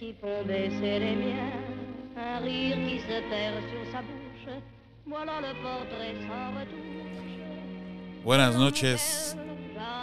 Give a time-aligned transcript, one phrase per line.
[0.00, 1.52] Des yeux qui font baisser les miens,
[2.16, 4.54] un rire qui se perd sur sa bouche.
[5.06, 8.24] Voilà le portrait sans retouche.
[8.24, 9.34] Buenas noches.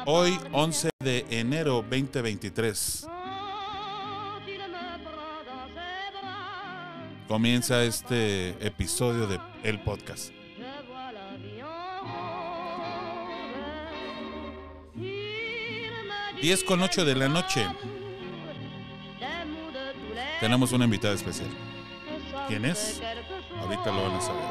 [0.05, 2.73] Hoy, 11 de enero 2023,
[3.05, 10.31] Quand il me prend dans ses bras, comienza este episodio de El Podcast.
[16.41, 17.67] 10 con 8 de la noche.
[20.41, 21.50] Tenemos una invitada especial.
[22.48, 23.00] ¿Quién es?
[23.59, 24.44] Ahorita lo van a saber.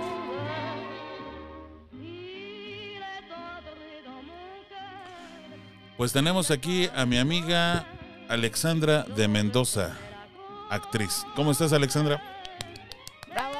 [5.97, 7.89] Pues tenemos aquí a mi amiga
[8.29, 9.99] Alexandra de Mendoza,
[10.71, 11.27] actriz.
[11.35, 12.23] ¿Cómo estás, Alexandra?
[13.29, 13.59] ¡Bravo!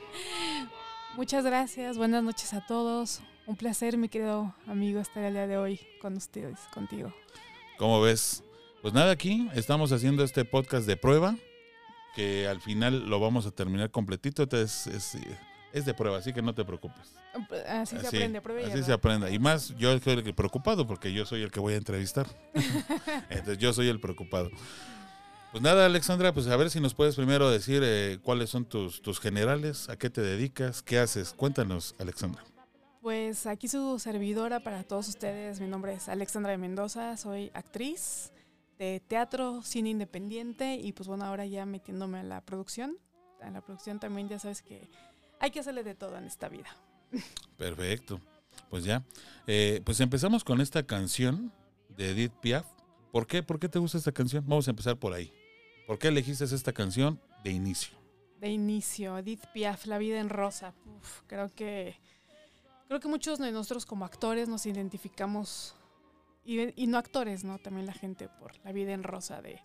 [1.16, 3.20] Muchas gracias, buenas noches a todos.
[3.46, 7.12] Un placer, mi querido amigo, estar el día de hoy con ustedes, contigo.
[7.76, 8.42] ¿Cómo ves?
[8.82, 11.36] Pues nada, aquí estamos haciendo este podcast de prueba,
[12.16, 14.42] que al final lo vamos a terminar completito.
[14.42, 15.16] Es, es,
[15.72, 17.14] es de prueba, así que no te preocupes.
[17.68, 19.32] Así se aprende, prueba Así se aprende.
[19.32, 22.26] Y más, yo soy el preocupado porque yo soy el que voy a entrevistar.
[23.30, 24.50] Entonces yo soy el preocupado.
[25.52, 29.00] Pues nada, Alexandra, pues a ver si nos puedes primero decir eh, cuáles son tus,
[29.00, 31.34] tus generales, a qué te dedicas, qué haces.
[31.34, 32.42] Cuéntanos, Alexandra.
[33.00, 35.60] Pues aquí su servidora para todos ustedes.
[35.60, 38.32] Mi nombre es Alexandra de Mendoza, soy actriz
[39.08, 42.98] teatro, cine independiente y pues bueno, ahora ya metiéndome en la producción.
[43.40, 44.88] En la producción también ya sabes que
[45.40, 46.68] hay que hacerle de todo en esta vida.
[47.56, 48.20] Perfecto.
[48.70, 49.04] Pues ya.
[49.46, 51.52] Eh, pues empezamos con esta canción
[51.88, 52.66] de Edith Piaf.
[53.10, 53.42] ¿Por qué?
[53.42, 54.44] ¿Por qué te gusta esta canción?
[54.46, 55.32] Vamos a empezar por ahí.
[55.86, 58.02] ¿Por qué elegiste esta canción de inicio?
[58.42, 60.74] de inicio, Edith Piaf, La vida en rosa.
[60.84, 61.96] Uf, creo que
[62.88, 65.76] creo que muchos de nosotros como actores nos identificamos
[66.44, 67.58] y, y no actores, ¿no?
[67.58, 69.60] También la gente por La vida en rosa de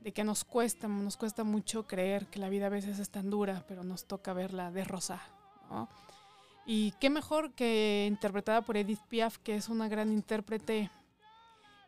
[0.00, 3.28] de que nos cuesta, nos cuesta mucho creer que la vida a veces es tan
[3.28, 5.20] dura, pero nos toca verla de rosa,
[5.68, 5.90] ¿no?
[6.64, 10.90] Y qué mejor que interpretada por Edith Piaf, que es una gran intérprete,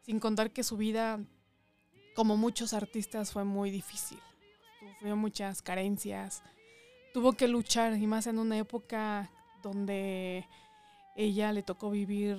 [0.02, 1.20] sin contar que su vida,
[2.14, 4.18] como muchos artistas, fue muy difícil
[5.02, 6.42] sufrió muchas carencias,
[7.12, 9.30] tuvo que luchar y más en una época
[9.62, 10.46] donde
[11.16, 12.36] ella le tocó vivir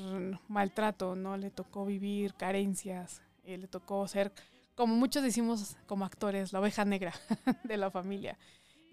[0.48, 1.38] maltrato, ¿no?
[1.38, 4.32] Le tocó vivir carencias, eh, le tocó ser,
[4.76, 7.14] como muchos decimos como actores, la oveja negra
[7.64, 8.38] de la familia.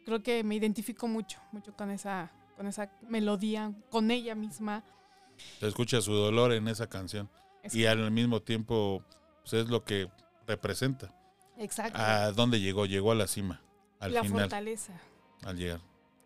[0.05, 4.83] Creo que me identifico mucho, mucho con esa, con esa melodía, con ella misma.
[5.61, 7.29] Se escucha su dolor en esa canción.
[7.63, 9.03] Es- Y al mismo tiempo,
[9.43, 10.11] pues es lo que
[10.47, 11.15] representa.
[11.57, 11.99] Exacto.
[11.99, 12.87] ¿A dónde llegó?
[12.87, 13.63] Llegó a la cima.
[13.99, 14.95] Al la final, fortaleza.
[15.45, 15.81] al llegar.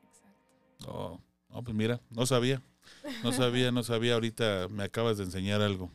[0.08, 0.86] Exacto.
[0.88, 1.20] Oh,
[1.50, 2.62] no, pues mira, no sabía.
[3.22, 4.14] No sabía, no sabía.
[4.14, 5.90] Ahorita me acabas de enseñar algo.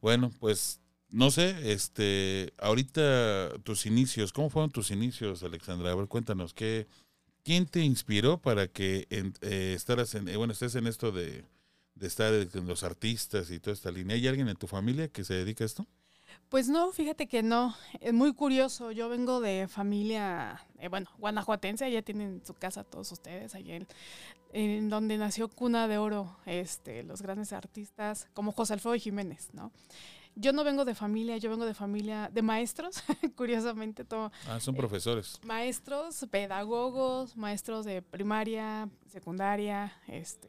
[0.00, 0.80] Bueno, pues
[1.10, 5.92] no sé, este, ahorita tus inicios, ¿cómo fueron tus inicios, Alexandra?
[5.92, 6.86] A ver, cuéntanos, ¿qué,
[7.44, 11.44] ¿quién te inspiró para que en- eh, estaras en, eh, bueno, estés en esto de,
[11.94, 14.16] de estar con los artistas y toda esta línea?
[14.16, 15.86] ¿Hay alguien en tu familia que se dedica a esto?
[16.48, 17.74] Pues no, fíjate que no.
[18.00, 18.90] Es muy curioso.
[18.90, 23.86] Yo vengo de familia, eh, bueno, guanajuatense, allá tienen su casa todos ustedes, allá en,
[24.54, 29.72] en donde nació Cuna de Oro, este, los grandes artistas, como José Alfredo Jiménez, ¿no?
[30.36, 33.02] Yo no vengo de familia, yo vengo de familia de maestros,
[33.36, 35.40] curiosamente, todo, Ah, son Eh, profesores.
[35.44, 40.48] maestros, pedagogos, maestros de primaria, secundaria, este,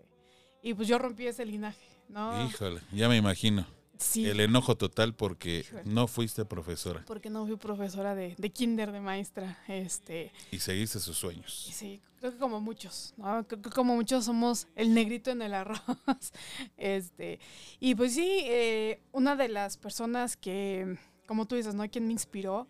[0.62, 2.46] y pues yo rompí ese linaje, ¿no?
[2.46, 3.66] Híjole, ya me imagino.
[4.00, 4.26] Sí.
[4.26, 9.02] El enojo total porque no fuiste profesora porque no fui profesora de, de kinder, de
[9.02, 11.70] maestra, este, y seguiste sus sueños.
[11.74, 13.46] sí, creo que como muchos, ¿no?
[13.46, 15.82] Creo que como muchos somos el negrito en el arroz,
[16.78, 17.40] este,
[17.82, 21.88] y pues sí, eh, una de las personas que, como tú dices, ¿no?
[21.90, 22.68] Quien me inspiró,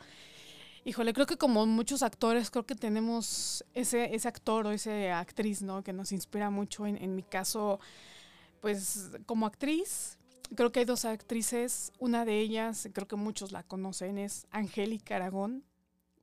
[0.84, 5.62] híjole, creo que como muchos actores, creo que tenemos ese, ese actor o esa actriz,
[5.62, 5.84] ¿no?
[5.84, 7.80] Que nos inspira mucho, en, en mi caso,
[8.62, 10.19] pues como actriz,
[10.56, 15.16] creo que hay dos actrices, una de ellas, creo que muchos la conocen, es Angélica
[15.16, 15.64] Aragón,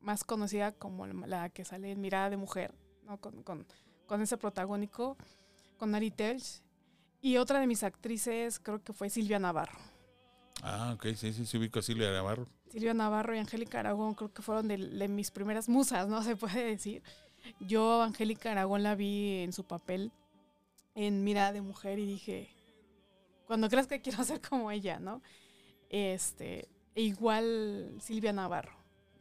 [0.01, 2.75] más conocida como la que sale en Mirada de Mujer,
[3.05, 3.19] ¿no?
[3.21, 3.67] con, con-
[4.07, 5.17] con ese protagónico,
[5.79, 6.63] con Ari Telch.
[7.21, 9.79] Y otra de mis actrices creo que fue Silvia Navarro.
[10.63, 12.47] Ah, ok, sí, sí, ubico a Silvia Navarro.
[12.71, 16.23] Silvia Navarro y Angélica Aragón creo que fueron de, de mis primeras musas, ¿no?
[16.23, 17.03] Se puede decir.
[17.61, 20.13] Yo, Angélica Aragón, la vi en su papel
[20.95, 22.49] en Mirada de Mujer y dije,
[23.47, 25.23] cuando creas que quiero ser como ella, ¿no?
[25.89, 28.77] Este, e igual Silvia Navarro,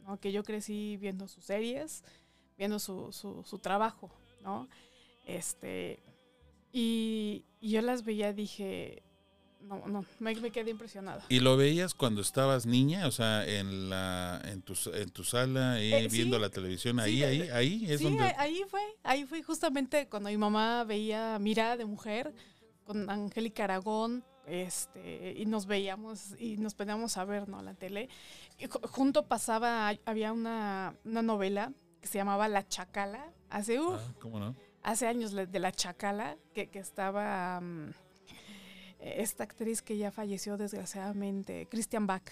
[0.06, 0.18] ¿no?
[0.18, 2.02] Que yo crecí viendo sus series,
[2.58, 4.10] viendo su, su, su trabajo,
[4.42, 4.68] ¿no?
[5.26, 6.00] Este,
[6.72, 9.02] y, y yo las veía, dije,
[9.62, 11.24] no, no, me, me quedé impresionada.
[11.28, 13.06] ¿Y lo veías cuando estabas niña?
[13.06, 16.42] O sea, en la en tu, en tu sala, ahí, Eh, viendo sí.
[16.42, 17.48] la televisión, Sí, ahí, de- ahí,
[17.82, 18.24] ahí es sí, donde...
[18.36, 22.32] ahí- fue, ahí fue justamente cuando mi mamá veía Mirada de Mujer
[22.86, 27.60] con Angélica Aragón, este, y nos veíamos y nos poníamos a ver, ¿no?
[27.62, 28.08] La tele.
[28.58, 34.00] Y ju- junto pasaba, había una, una novela que se llamaba La Chacala, hace, uf,
[34.00, 34.54] Ah, ¿Cómo no?
[34.82, 37.90] hace años de La Chacala, que, que estaba mm,
[39.00, 42.22] esta actriz que ya falleció desgraciadamente, Christian Bach.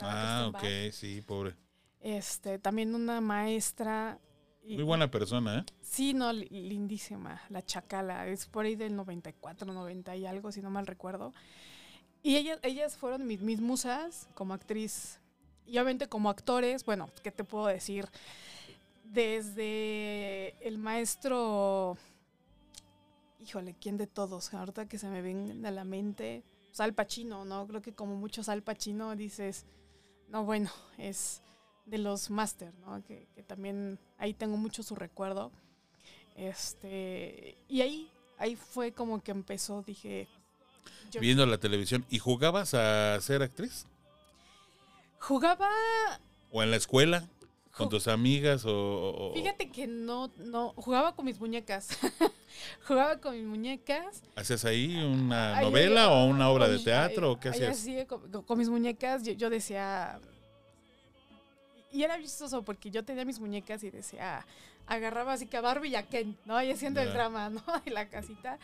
[0.00, 0.92] Ah, Christian ok, Bach.
[0.92, 1.54] sí, pobre.
[2.00, 4.18] Este, también una maestra.
[4.62, 5.64] Y- Muy buena persona, ¿eh?
[5.80, 10.60] Sí, no, li- lindísima, la Chacala, es por ahí del 94, 90 y algo, si
[10.62, 11.32] no mal recuerdo.
[12.22, 15.18] Y ellas, ellas fueron mis, mis musas como actriz.
[15.66, 18.06] Y obviamente como actores, bueno, ¿qué te puedo decir?
[19.04, 21.96] Desde el maestro,
[23.38, 24.52] híjole, ¿quién de todos?
[24.54, 27.66] Ahorita que se me ven a la mente, pues Al Pacino, ¿no?
[27.66, 29.64] Creo que como muchos Al Pacino dices,
[30.28, 31.42] no, bueno, es
[31.86, 33.02] de los máster, ¿no?
[33.04, 35.50] Que, que también ahí tengo mucho su recuerdo.
[36.36, 40.28] Este, y ahí, ahí fue como que empezó, dije,
[41.10, 42.04] yo Viendo la televisión.
[42.10, 43.86] ¿Y jugabas a ser actriz?
[45.18, 45.68] jugaba,
[46.50, 47.28] ¿O en la escuela?
[47.76, 48.64] ¿Con tus amigas?
[48.66, 51.88] O, fíjate que no, no, jugaba con mis muñecas,
[52.86, 54.22] jugaba con mis muñecas.
[54.36, 57.28] ¿Hacías ahí una Ahí- novela o una obra de teatro?
[57.28, 57.78] ahí- ¿O qué ahí hacías?
[57.78, 60.20] así, con- con mis muñecas, yo, yo decía.
[61.92, 64.46] Y era vistoso porque yo tenía mis muñecas y decía.
[64.86, 66.60] Agarraba así que a Barbie y a Ken, ¿no?
[66.62, 67.62] Y haciendo el drama, ¿no?
[67.84, 68.58] De la casita.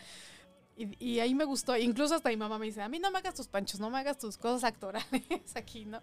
[0.77, 1.77] Y, y ahí me gustó.
[1.77, 3.99] Incluso hasta mi mamá me dice: A mí no me hagas tus panchos, no me
[3.99, 5.23] hagas tus cosas actorales
[5.55, 6.03] aquí, ¿no?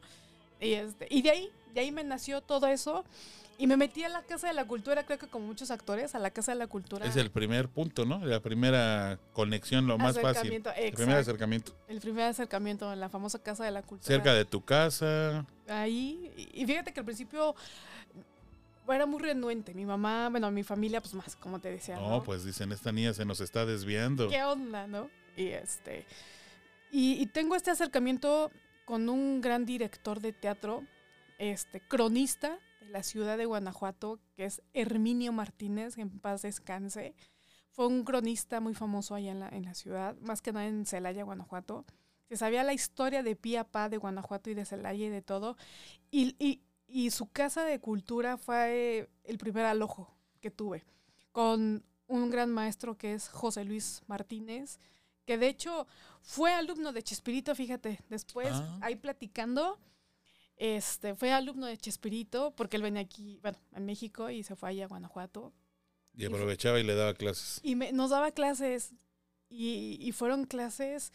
[0.60, 3.04] Y, este, y de ahí, de ahí me nació todo eso.
[3.58, 6.20] Y me metí a la Casa de la Cultura, creo que como muchos actores, a
[6.20, 7.06] la Casa de la Cultura.
[7.06, 8.26] Es el primer punto, ¿no?
[8.26, 10.28] La primera conexión, lo más fácil.
[10.28, 11.20] acercamiento, El primer exacto.
[11.20, 11.76] acercamiento.
[11.88, 14.08] El primer acercamiento en la famosa Casa de la Cultura.
[14.08, 15.46] Cerca de tu casa.
[15.68, 16.32] ahí.
[16.54, 17.56] Y fíjate que al principio
[18.88, 19.74] era muy renuente.
[19.74, 21.96] Mi mamá, bueno, mi familia, pues más, como te decía.
[21.96, 22.24] No, ¿no?
[22.24, 24.30] pues dicen, esta niña se nos está desviando.
[24.30, 25.10] ¿Qué onda, no?
[25.38, 26.06] Y este.
[26.92, 28.52] Y, y tengo este acercamiento
[28.86, 30.84] con un gran director de teatro,
[31.38, 32.60] este, cronista
[32.94, 37.16] la ciudad de Guanajuato, que es Herminio Martínez, que en paz descanse.
[37.72, 40.86] Fue un cronista muy famoso allá en la, en la ciudad, más que nada en
[40.86, 41.86] Celaya, Guanajuato.
[42.30, 45.22] Se sabía la historia de pie a pa de Guanajuato y de Celaya y de
[45.22, 45.58] todo.
[46.12, 50.84] Y, y- y su casa de cultura fue el primer alojo que tuve,
[51.32, 54.78] con un gran maestro que es José Luis Martínez,
[55.26, 55.88] que de hecho
[56.22, 58.78] fue alumno de Chespirito, fíjate, después Ah.
[58.82, 59.80] ahí platicando,
[60.58, 64.70] este, fue alumno de Chespirito, porque él venía aquí, bueno, en México y se fue
[64.70, 65.54] allá a Guanajuato,
[66.16, 67.60] Y aprovechaba y le daba clases.
[67.64, 68.94] y me- nos daba clases,
[69.50, 71.12] y, y fueron clases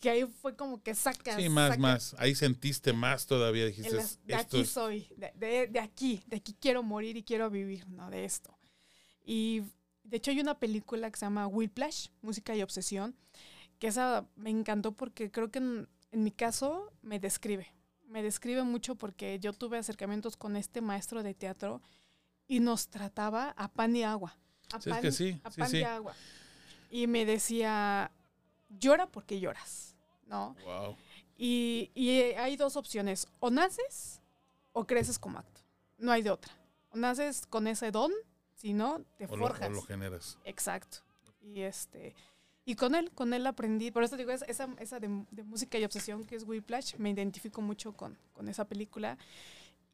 [0.00, 1.40] que ahí fue como que sacas.
[1.40, 2.14] Sí, más, sacas más.
[2.18, 3.64] Ahí sentiste más todavía.
[3.66, 4.68] Dijiste, as- de esto aquí es...
[4.70, 8.10] soy, de, de- de aquí, de aquí quiero morir y quiero vivir, ¿no?
[8.10, 8.56] De esto.
[9.24, 9.62] Y
[10.04, 13.16] de hecho hay una película que se llama Whiplash, Música y Obsesión,
[13.78, 17.66] que esa me encantó porque creo que en, en mi caso me describe.
[18.06, 21.80] Me describe mucho porque yo tuve acercamientos con este maestro de teatro
[22.46, 24.36] y nos trataba a pan y agua.
[24.72, 26.14] A Sí, es pan, que sí, a sí, pan y agua.
[26.90, 28.10] Y me decía,
[28.68, 29.94] llora porque lloras,
[30.26, 30.56] ¿no?
[30.64, 30.96] Wow.
[31.36, 34.20] Y, y hay dos opciones, o naces
[34.72, 35.60] o creces como acto.
[35.98, 36.52] No hay de otra.
[36.90, 38.12] O naces con ese don,
[38.54, 39.68] si no, te O lo, forjas.
[39.68, 40.38] o lo generas.
[40.44, 40.98] Exacto.
[41.42, 42.14] Y este
[42.66, 43.90] y con él, con él aprendí.
[43.90, 47.10] Por eso digo, es- esa, esa de, de música y obsesión que es Whiplash, me
[47.10, 49.16] identifico mucho con, con esa película.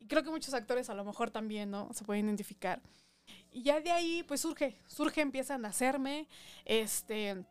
[0.01, 1.89] Y creo que muchos actores a lo mejor también, ¿no?
[1.93, 2.81] Se pueden identificar.
[3.53, 6.27] Y ya de ahí, pues surge, surge, empiezan a hacerme,
[6.65, 7.45] este,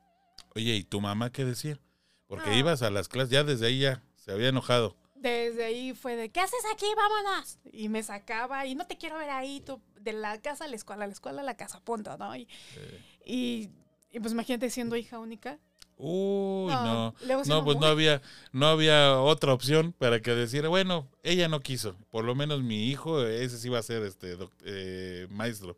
[0.56, 1.80] Oye, ¿y tu mamá qué decía?
[2.28, 2.58] Porque Ah.
[2.58, 4.98] ibas a las clases, ya desde ahí ya se había enojado.
[5.16, 6.88] Desde ahí fue de, ¿qué haces aquí?
[6.98, 7.60] Vámonos.
[7.72, 10.76] Y me sacaba y no te quiero ver ahí, tú, de la casa a la
[10.76, 12.36] escuela, la escuela a la casa, punto, ¿no?
[12.36, 13.70] Y, Eh, y,
[14.12, 15.60] y, pues imagínate siendo hija única.
[15.98, 17.14] Uy, no.
[17.46, 21.96] No, pues no había, no había otra opción para que decir, bueno, ella no quiso.
[22.10, 25.78] Por lo menos mi hijo, ese sí va a ser este eh, maestro.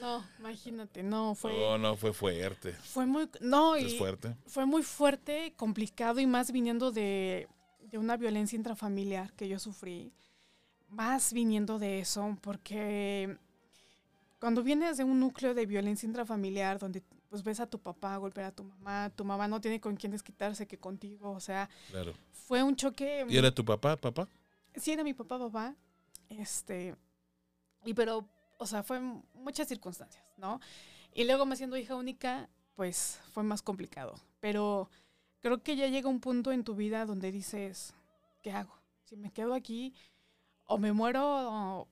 [0.00, 2.72] No, imagínate, no, fue, No, no, fue fuerte.
[2.72, 4.34] fue muy, no, Es y fuerte.
[4.46, 7.46] fue muy fuerte, complicado y más viniendo de,
[7.88, 10.12] de una violencia intrafamiliar que yo sufrí.
[10.88, 13.38] Más viniendo de eso, porque
[14.40, 18.48] cuando vienes de un núcleo de violencia intrafamiliar donde pues ves a tu papá golpear
[18.48, 22.12] a tu mamá, tu mamá no tiene con quién desquitarse que contigo, o sea, Claro.
[22.30, 23.24] fue un choque.
[23.26, 24.28] ¿Y era tu papá, papá?
[24.76, 25.74] Sí, era mi papá, papá.
[26.28, 26.94] Este.
[27.86, 29.00] Y pero, o sea, fue
[29.32, 30.60] muchas circunstancias, ¿no?
[31.14, 34.14] Y luego me siendo hija única, pues fue más complicado.
[34.40, 34.90] Pero
[35.40, 37.94] creo que ya llega un punto en tu vida donde dices,
[38.42, 38.74] ¿qué hago?
[39.04, 39.94] Si me quedo aquí,
[40.66, 41.88] o me muero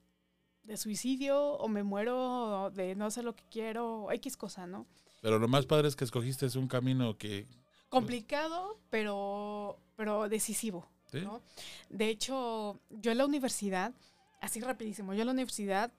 [0.64, 4.86] de suicidio, o me muero de no sé lo que quiero, X cosa, ¿no?
[5.20, 7.46] Pero lo más padre es que escogiste es un camino que...
[7.88, 10.88] Complicado, pero, pero decisivo.
[11.10, 11.20] ¿sí?
[11.20, 11.42] ¿no?
[11.88, 13.92] De hecho, yo en la universidad,
[14.40, 15.92] así rapidísimo, yo en la universidad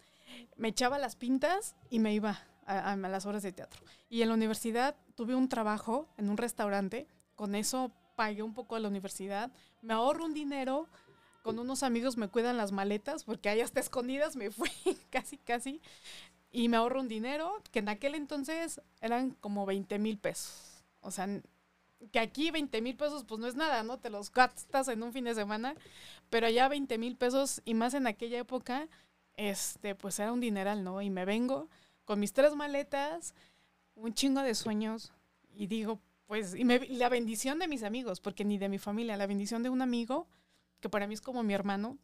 [0.55, 3.81] me echaba las pintas y me iba a, a las horas de teatro.
[4.09, 8.75] Y en la universidad tuve un trabajo en un restaurante, con eso pagué un poco
[8.75, 9.51] de la universidad,
[9.81, 10.87] me ahorro un dinero,
[11.41, 14.69] con unos amigos me cuidan las maletas, porque ahí hasta escondidas me fui,
[15.09, 15.81] casi, casi,
[16.51, 20.83] y me ahorro un dinero, que en aquel entonces eran como 20 mil pesos.
[21.01, 21.27] O sea,
[22.11, 23.97] que aquí 20 mil pesos pues no es nada, ¿no?
[23.99, 25.75] Te los gastas en un fin de semana,
[26.29, 28.87] pero allá 20 mil pesos y más en aquella época,
[29.35, 31.01] este, pues era un dineral, ¿no?
[31.01, 31.69] Y me vengo
[32.05, 33.33] con mis tres maletas,
[33.95, 35.11] un chingo de sueños
[35.55, 39.15] y digo, pues, y me- la bendición de mis amigos, porque ni de mi familia,
[39.17, 40.27] la bendición de un amigo,
[40.79, 41.97] que para mí es como mi hermano.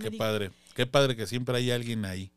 [0.00, 2.30] Qué padre, qué padre que siempre hay alguien ahí.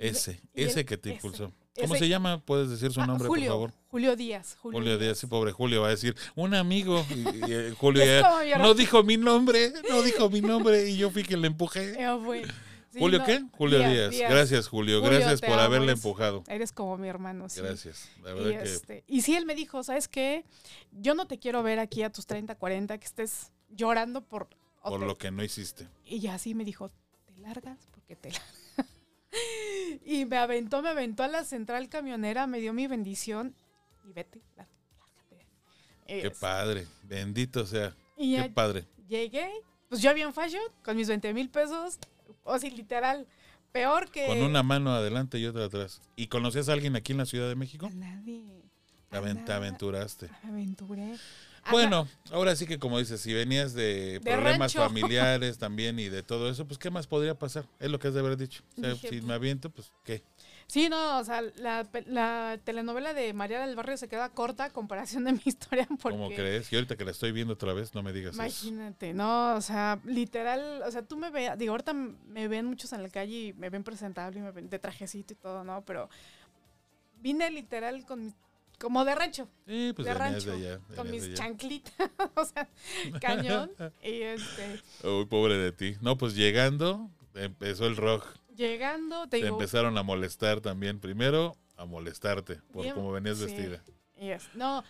[0.00, 1.52] Y Ese, y ese que te ese, impulsó.
[1.74, 2.40] ¿Cómo ese- se llama?
[2.44, 3.72] ¿Puedes decir su Ah, nombre, Julio, por favor?
[3.90, 4.56] Julio Díaz.
[4.60, 7.04] Julio, Julio Díaz, sí, pobre Julio va a decir, un amigo.
[7.10, 11.10] Y, y, eh, Julio mi no dijo mi nombre, no dijo mi nombre y yo
[11.10, 11.96] fui quien le empujé.
[12.92, 13.40] Sí, ¿Julio no, qué?
[13.56, 14.12] Julio Díaz.
[14.28, 15.00] Gracias, Julio.
[15.00, 16.42] Julio, Gracias por amo, haberle eres- empujado.
[16.48, 17.60] Eres como mi hermano, sí.
[17.60, 18.08] Gracias.
[18.20, 20.44] La Y, verdad que este, y sí, él me dijo, ¿sabes qué?
[20.90, 24.48] Yo no te quiero ver aquí a tus 30, 40, que estés llorando por...
[24.82, 25.86] por te- lo que no hiciste.
[26.04, 27.78] Y así me dijo, ¿te largas?
[27.92, 28.59] Porque te largas.
[30.04, 33.54] y me aventó, me aventó a la central camionera, me dio mi bendición
[34.08, 34.66] y vete, lá-
[35.28, 35.46] lárgate.
[36.06, 36.86] Qué padre.
[37.04, 37.94] Bendito sea.
[38.16, 38.84] y Qué padre.
[39.08, 39.50] llegué,
[39.88, 41.98] pues yo bien fashion, con mis 20 mil pesos,
[42.44, 43.26] o sí, literal,
[43.72, 44.26] peor que...
[44.26, 46.00] Con una mano adelante y otra atrás.
[46.16, 47.86] ¿Y conocías a alguien aquí en la Ciudad de México?
[47.86, 48.44] A nadie.
[49.08, 50.28] Te a nada, aventuraste.
[50.44, 51.16] Aventuré.
[51.70, 54.88] Bueno, ahora sí que como dices, si venías de, De problemas rancho.
[54.88, 57.64] familiares también y de todo eso, pues ¿qué más podría pasar?
[57.78, 58.62] Es lo que has de haber dicho.
[58.76, 60.22] O sea, Dije, si pues, me aviento, pues ¿qué?
[60.66, 65.24] Sí, no, o sea, la, telenovela de María del Barrio se queda corta a comparación
[65.24, 66.16] de mi historia porque...
[66.16, 66.72] ¿Cómo crees?
[66.72, 68.42] Y ahorita que la estoy viendo otra vez, no me digas eso.
[68.42, 72.92] Imagínate, no, o sea, literal, o sea, tú me ves, digo, ahorita me ven muchos
[72.92, 75.82] en la calle y me ven presentable y me ven de trajecito y todo, ¿no?
[75.84, 76.08] Pero
[77.20, 78.34] vine literal con mis-
[78.80, 80.80] como de rancho, Sí, pues de rancho, de allá.
[80.96, 81.92] con mis chanclitas,
[82.34, 82.68] o sea,
[83.20, 83.70] cañón.
[84.02, 85.96] y este, Uy, pobre de ti.
[86.00, 88.26] No, pues llegando, empezó el rock.
[88.56, 90.98] llegando, te Te digo, empezaron a molestar también.
[91.00, 93.44] Primero, a molestarte por Bien, cómo venías sí.
[93.44, 93.82] vestida.
[94.18, 94.48] Yes.
[94.54, 94.82] No,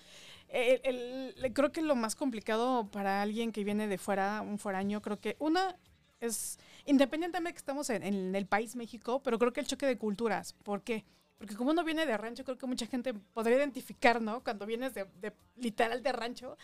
[0.48, 4.58] el- el- el- creo que lo más complicado para alguien que viene de fuera, un
[4.58, 5.76] foraño, creo que una
[6.20, 9.96] es, independientemente que estamos en, en el país México, pero creo que el choque de
[9.98, 10.52] culturas.
[10.64, 11.04] ¿Por qué?
[11.04, 11.19] Porque
[11.56, 14.42] como uno viene de rancho, creo que mucha gente podría identificar, ¿no?
[14.44, 16.56] Cuando vienes de, de literal de rancho,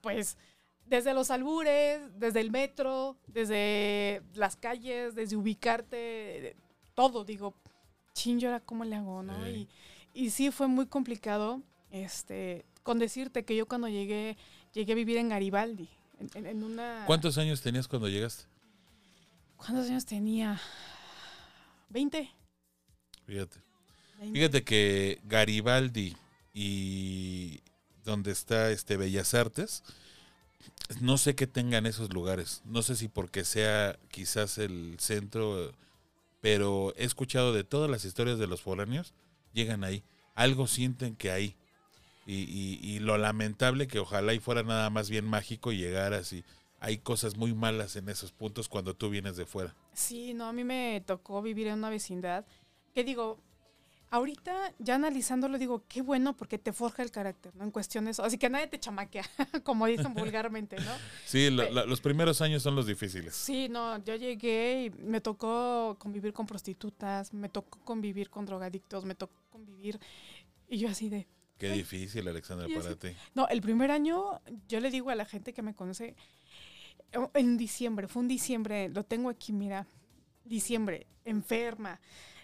[0.00, 0.36] pues
[0.86, 6.56] desde los albures, desde el metro, desde las calles, desde ubicarte, de-
[6.94, 7.54] todo, digo,
[8.14, 9.44] chin, yo ahora cómo le hago, ¿no?
[9.46, 9.68] Sí.
[10.14, 14.36] Y, y sí fue muy complicado, este, con decirte que yo cuando llegué,
[14.72, 15.88] llegué a vivir en Garibaldi,
[16.34, 17.04] en una...
[17.06, 18.44] ¿Cuántos años tenías cuando llegaste?
[19.56, 20.60] ¿Cuántos años tenía?
[21.92, 22.30] ¿20?
[23.26, 23.60] Fíjate.
[24.20, 24.38] 20.
[24.38, 26.16] Fíjate que Garibaldi
[26.54, 27.60] y
[28.04, 29.82] donde está este Bellas Artes,
[31.00, 32.62] no sé qué tengan esos lugares.
[32.64, 35.72] No sé si porque sea quizás el centro,
[36.40, 39.14] pero he escuchado de todas las historias de los foráneos,
[39.52, 40.02] llegan ahí.
[40.34, 41.56] Algo sienten que hay.
[42.26, 46.32] Y, y- y lo lamentable que ojalá y fuera nada más bien mágico y llegaras
[46.32, 46.44] y
[46.78, 49.74] hay cosas muy malas en esos puntos cuando tú vienes de fuera.
[49.94, 52.44] Sí, no, a mí me tocó vivir en una vecindad
[52.94, 53.40] que digo,
[54.10, 57.64] ahorita ya analizándolo digo, qué bueno porque te forja el carácter, ¿no?
[57.64, 59.24] En cuestiones, así que nadie te chamaquea,
[59.64, 60.92] como dicen vulgarmente, ¿no?
[61.26, 63.34] Sí, la- los primeros años son los difíciles.
[63.34, 69.04] Sí, no, yo llegué y me tocó convivir con prostitutas, me tocó convivir con drogadictos,
[69.04, 69.98] me tocó convivir
[70.68, 71.26] y yo así de,
[71.58, 71.78] Qué Ay.
[71.78, 73.08] difícil, Alexandra, para ti.
[73.34, 76.16] No, el primer año, yo le digo a la gente que me conoce,
[77.14, 79.86] o- en diciembre, fue un diciembre, lo tengo aquí, mira,
[80.44, 82.00] diciembre, enferma,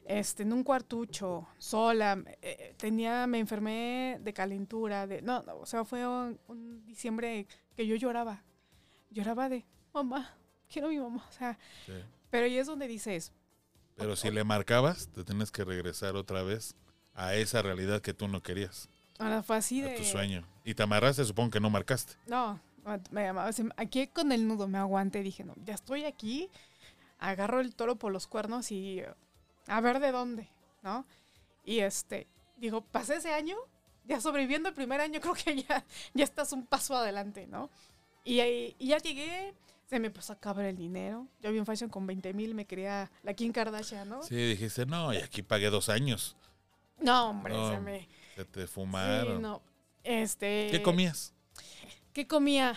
[0.08, 5.66] este, en un cuartucho, sola, eh, tenía, me enfermé de calentura, de, no, no, o
[5.66, 7.46] sea, fue un, un diciembre
[7.76, 8.42] que yo lloraba,
[9.10, 10.34] lloraba de, mamá,
[10.70, 11.92] quiero a mi mamá, o sea, Sí.
[12.30, 13.32] pero ahí es donde dices,
[13.96, 16.76] Pero si le marcabas, te tienes que regresar otra vez
[17.14, 19.96] a esa realidad que tú no querías, ahora fue así a de...
[19.96, 20.46] tu sueño.
[20.64, 22.14] Y te amarraste, supongo que no marcaste.
[22.26, 22.60] No,
[23.10, 26.48] me llamaba, aquí con el nudo me aguanté, dije, no, ya estoy aquí,
[27.18, 29.02] agarro el toro por los cuernos y
[29.66, 30.48] a ver de dónde,
[30.82, 31.06] ¿no?
[31.64, 33.56] Y este, digo, pasé ese año,
[34.04, 37.70] ya sobreviviendo el primer año, creo que ya, ya estás un paso adelante, ¿no?
[38.24, 39.54] Y, y ya llegué,
[39.86, 41.28] se me empezó a acabar el dinero.
[41.40, 44.22] Yo vi un fashion con 20 mil, me quería la Kim Kardashian, ¿no?
[44.22, 46.36] Sí, dijiste, no, y aquí pagué dos años.
[46.98, 48.08] No, hombre, No, se me...
[48.34, 49.40] Se te Sí, fumaron.
[49.42, 49.62] no.
[50.02, 50.68] Este...
[50.70, 51.34] ¿Qué comías?
[52.12, 52.74] ¿Qué comía?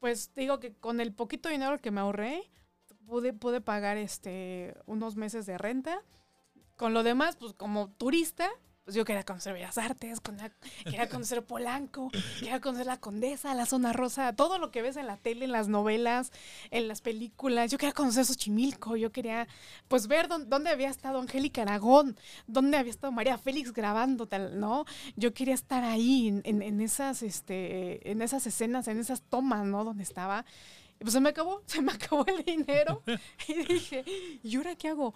[0.00, 2.42] Pues digo que con el poquito dinero que me ahorré,
[3.06, 6.00] pude, pude pagar este unos meses de renta.
[6.76, 8.50] Con lo demás, pues como turista,
[8.84, 10.20] pues yo quería conocer Bellas Artes,
[10.84, 15.06] quería, conocer Polanco, quería conocer la Condesa, la Zona Rosa, todo lo que ves en
[15.06, 16.32] la tele, en las novelas,
[16.70, 17.70] en las películas.
[17.70, 19.46] Yo quería conocer Xochimilco, yo quería
[19.88, 22.18] pues ver dónde, dónde había estado Angélica Aragón,
[22.48, 24.84] dónde había estado María Félix grabando, tal, ¿no?
[25.16, 29.64] Yo quería estar ahí en, en- en esas, este, en esas escenas, en esas tomas,
[29.64, 29.84] ¿no?
[29.84, 30.44] Donde estaba.
[31.04, 33.02] Pues se me acabó, se me acabó el dinero.
[33.46, 34.04] y dije,
[34.42, 35.14] ¿y ahora qué hago?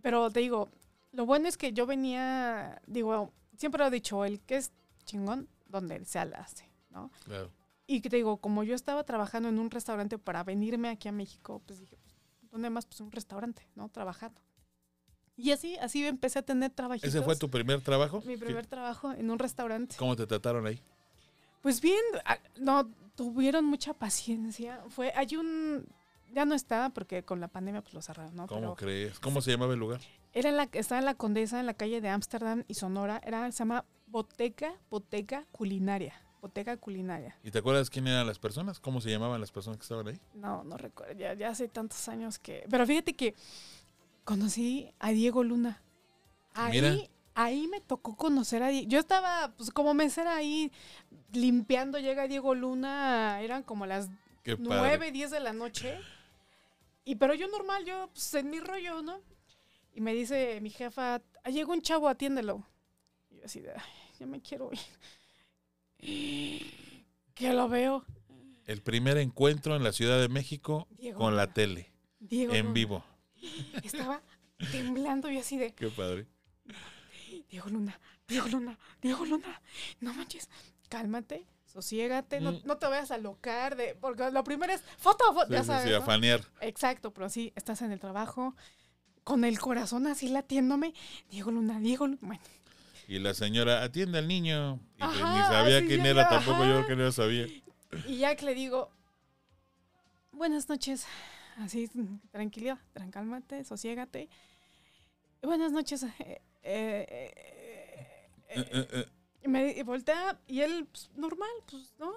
[0.00, 0.70] Pero te digo,
[1.12, 4.72] lo bueno es que yo venía, digo, siempre lo he dicho, el que es
[5.04, 7.10] chingón, donde se la hace, ¿no?
[7.24, 7.50] Claro.
[7.86, 11.12] Y que te digo, como yo estaba trabajando en un restaurante para venirme aquí a
[11.12, 12.16] México, pues dije, pues,
[12.50, 12.86] ¿dónde más?
[12.86, 13.90] Pues un restaurante, ¿no?
[13.90, 14.40] Trabajando.
[15.36, 17.08] Y así, así empecé a tener trabajitos.
[17.08, 18.22] ¿Ese fue tu primer trabajo?
[18.24, 19.96] Mi primer trabajo en un restaurante.
[19.98, 20.80] ¿Cómo te trataron ahí?
[21.60, 24.80] Pues bien, ah, no, tuvieron mucha paciencia.
[24.88, 25.86] Fue, hay un,
[26.32, 28.46] ya no está porque con la pandemia pues lo cerraron, ¿no?
[28.46, 29.20] ¿Cómo Pero crees?
[29.20, 30.00] ¿Cómo se llamaba el lugar?
[30.32, 33.20] era en la, estaba en la Condesa, en la calle de Ámsterdam y Sonora.
[33.22, 36.14] Era, se llama Boteca, Boteca Culinaria.
[36.40, 37.36] Boteca Culinaria.
[37.44, 38.80] ¿Y te acuerdas quién eran las personas?
[38.80, 40.18] ¿Cómo se llamaban las personas que estaban ahí?
[40.32, 42.64] No, no recuerdo, ya, ya hace tantos años que...
[42.70, 43.34] Pero fíjate que
[44.24, 45.82] conocí a Diego Luna.
[46.54, 46.96] Ahí, Mira.
[47.34, 48.88] Ahí me tocó conocer a Diego.
[48.88, 50.70] Yo estaba, pues como mesera ahí
[51.32, 54.08] limpiando, llega Diego Luna, eran como las.
[54.58, 55.98] 9, 10 de la noche.
[57.04, 59.20] Y pero yo normal, yo pues, en mi rollo, ¿no?
[59.92, 62.64] Y me dice mi jefa, "Ah, llegó un chavo, atiéndelo.
[63.30, 64.78] Y yo así de, "Ay, ya me quiero ir.
[67.34, 68.04] Que lo veo.
[68.66, 72.72] El primer encuentro en la Ciudad de México Diego con la tele, Diego en Luna.
[72.74, 73.04] vivo.
[73.82, 74.22] Estaba
[74.70, 76.26] temblando y así de, Qué padre.
[77.50, 79.60] Diego Luna, Diego Luna, Diego Luna,
[80.00, 80.48] no manches,
[80.88, 82.60] cálmate, sosiégate, no, Mm.
[82.64, 85.66] no te vayas a locar, de, porque lo primero es foto, foto, Sí, ya sí,
[85.66, 85.84] sabes.
[85.84, 85.96] sí, ¿no?
[85.96, 86.40] afanear.
[86.60, 88.54] Exacto, pero sí, estás en el trabajo,
[89.24, 90.94] con el corazón así latiéndome,
[91.30, 92.42] Diego Luna, Diego Luna, bueno,
[93.08, 94.78] Y la señora, atiende al niño.
[94.96, 97.46] Y pues Ajá, ni sabía sí, quién era tampoco, yo que no lo sabía.
[98.06, 98.90] y ya que le digo,
[100.32, 101.06] buenas noches,
[101.58, 101.90] así,
[102.30, 104.28] tranquilidad, tran- cálmate, sosiégate,
[105.42, 109.06] buenas noches, eh, eh, eh, Eh, eh, eh.
[109.48, 112.12] Me voltea y él, pues, normal, pues, ¿no?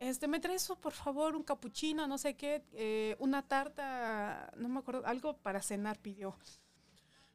[0.00, 4.68] Este, me trae eso, por favor, un capuchino, no sé qué, eh, una tarta, no
[4.68, 6.36] me acuerdo, algo para cenar pidió.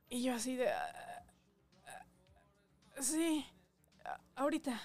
[0.09, 0.69] Y yo así de...
[0.69, 1.23] "Ah,
[3.01, 3.45] sí,
[4.05, 4.81] ah, ahorita.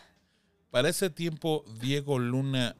[0.71, 2.77] Para ese tiempo, Diego Luna,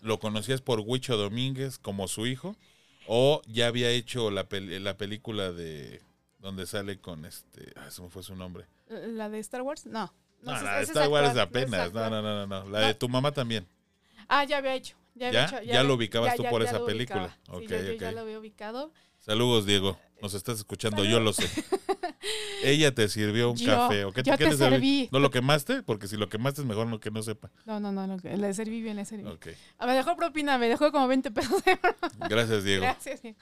[0.00, 2.56] ¿lo conocías por Huicho Domínguez como su hijo?
[3.08, 6.00] ¿O ya había hecho la, pel- la película de
[6.46, 7.72] donde sale con este...
[7.74, 8.66] Ah, se me fue su nombre.
[8.88, 9.84] ¿La de Star Wars?
[9.84, 10.12] No.
[10.42, 11.86] No, no, ese es Star Wars actual, apenas.
[11.88, 12.70] es No, no, no, no, no.
[12.70, 12.86] La No.
[12.86, 13.66] de tu mamá también.
[14.28, 14.96] Ah, ya había hecho.
[15.16, 15.58] Ya, había ¿Ya?
[15.58, 17.36] hecho, Ya lo ubicabas tú por esa película.
[17.46, 18.00] Sí, Ok, yo- yo ok.
[18.00, 18.92] ya lo había ubicado.
[19.18, 19.98] Saludos, Diego.
[20.22, 21.48] Nos estás escuchando, yo lo sé.
[22.62, 24.04] Ella te sirvió un Yo- café.
[24.04, 25.08] ¿o qué, yo qué te te serví?
[25.12, 25.82] ¿No lo quemaste?
[25.82, 27.50] Porque si lo quemaste es mejor no que no sepa.
[27.64, 29.26] No, no, no, que- le serví bien, le serví.
[29.28, 29.48] Ok.
[29.78, 31.78] Ah, Me dejó propina, me dejó como 20 pesos de
[32.28, 32.82] Gracias, Diego.
[32.84, 33.20] Gracias.
[33.22, 33.36] Diego.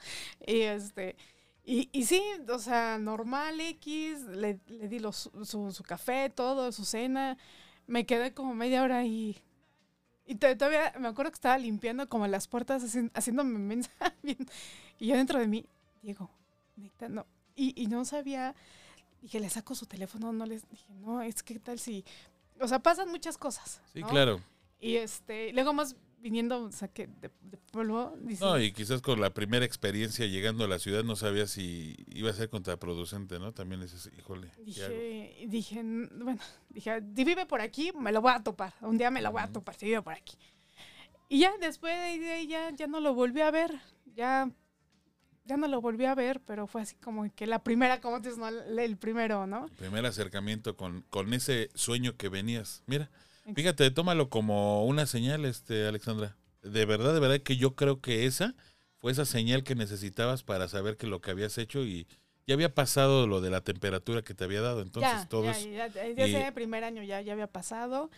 [0.47, 1.15] Y este.
[1.67, 6.71] Y, y sí, o sea, normal X, le, le di los, su, su café, todo,
[6.71, 7.37] su cena.
[7.87, 9.41] Me quedé como media hora ahí.
[10.27, 13.89] Y to- todavía me acuerdo que estaba limpiando como las puertas, haci- haciéndome mensa.
[14.23, 14.37] bien.
[14.99, 15.65] Y yo dentro de mí,
[16.03, 16.29] Diego,
[16.75, 17.25] neta, no.
[17.55, 18.53] Y, y no sabía,
[19.21, 22.05] dije, le saco su teléfono, no les dije, no, es que tal si.
[22.59, 23.81] O sea, pasan muchas cosas.
[23.91, 24.07] Sí, ¿no?
[24.07, 24.39] claro.
[24.79, 29.01] Y este, luego más viniendo, o sea, que de, de pueblo, dice, No, y quizás
[29.01, 33.39] con la primera experiencia llegando a la ciudad no sabía si iba a ser contraproducente,
[33.39, 33.51] ¿no?
[33.53, 34.51] También dices, híjole.
[34.63, 38.73] Dije, dije, "N- bueno, dije, si vive por aquí, me lo voy a topar.
[38.81, 40.37] Un día me lo voy a topar, si vive por aquí.
[41.29, 43.79] Y ya después de ahí ya, ya no lo volví a ver.
[44.15, 44.49] Ya,
[45.43, 48.37] ya no lo volví a ver, pero fue así como que la primera, como dices,
[48.37, 49.67] no, el el primero, ¿no?
[49.77, 52.83] Primer acercamiento con, con ese sueño que venías.
[52.87, 53.11] Mira,
[53.53, 56.35] Fíjate, tómalo como una señal, este, Alexandra.
[56.63, 58.55] De verdad, de verdad que yo creo que esa
[58.99, 62.07] fue esa señal que necesitabas para saber que lo que habías hecho y
[62.47, 64.81] ya había pasado lo de la temperatura que te había dado.
[64.81, 68.09] Entonces, ya, todo ya, es- primer año ya, ya había pasado.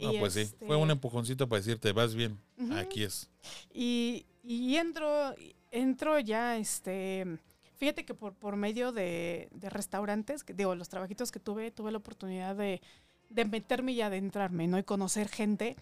[0.00, 2.38] No, Y pues sí, este, fue un empujoncito para decirte, vas bien,
[2.72, 3.28] aquí es.
[3.72, 5.34] Y, y entro,
[5.72, 7.38] entro ya, este,
[7.78, 11.90] fíjate que por, por medio de, de restaurantes, que digo, los trabajitos que tuve, tuve
[11.90, 12.80] la oportunidad de,
[13.28, 14.78] de meterme y adentrarme, ¿no?
[14.78, 15.76] Y conocer gente.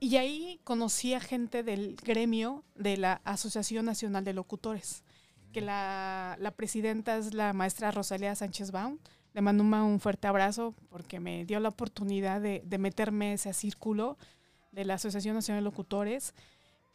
[0.00, 5.02] Y ahí conocí a gente del gremio de la Asociación Nacional de Locutores,
[5.52, 8.98] que la, la presidenta es la maestra Rosalía Sánchez Baum.
[9.34, 14.16] Le mando un, fuerte abrazo porque me dio la oportunidad de, de meterme ese círculo
[14.72, 16.34] de la Asociación Nacional de Locutores.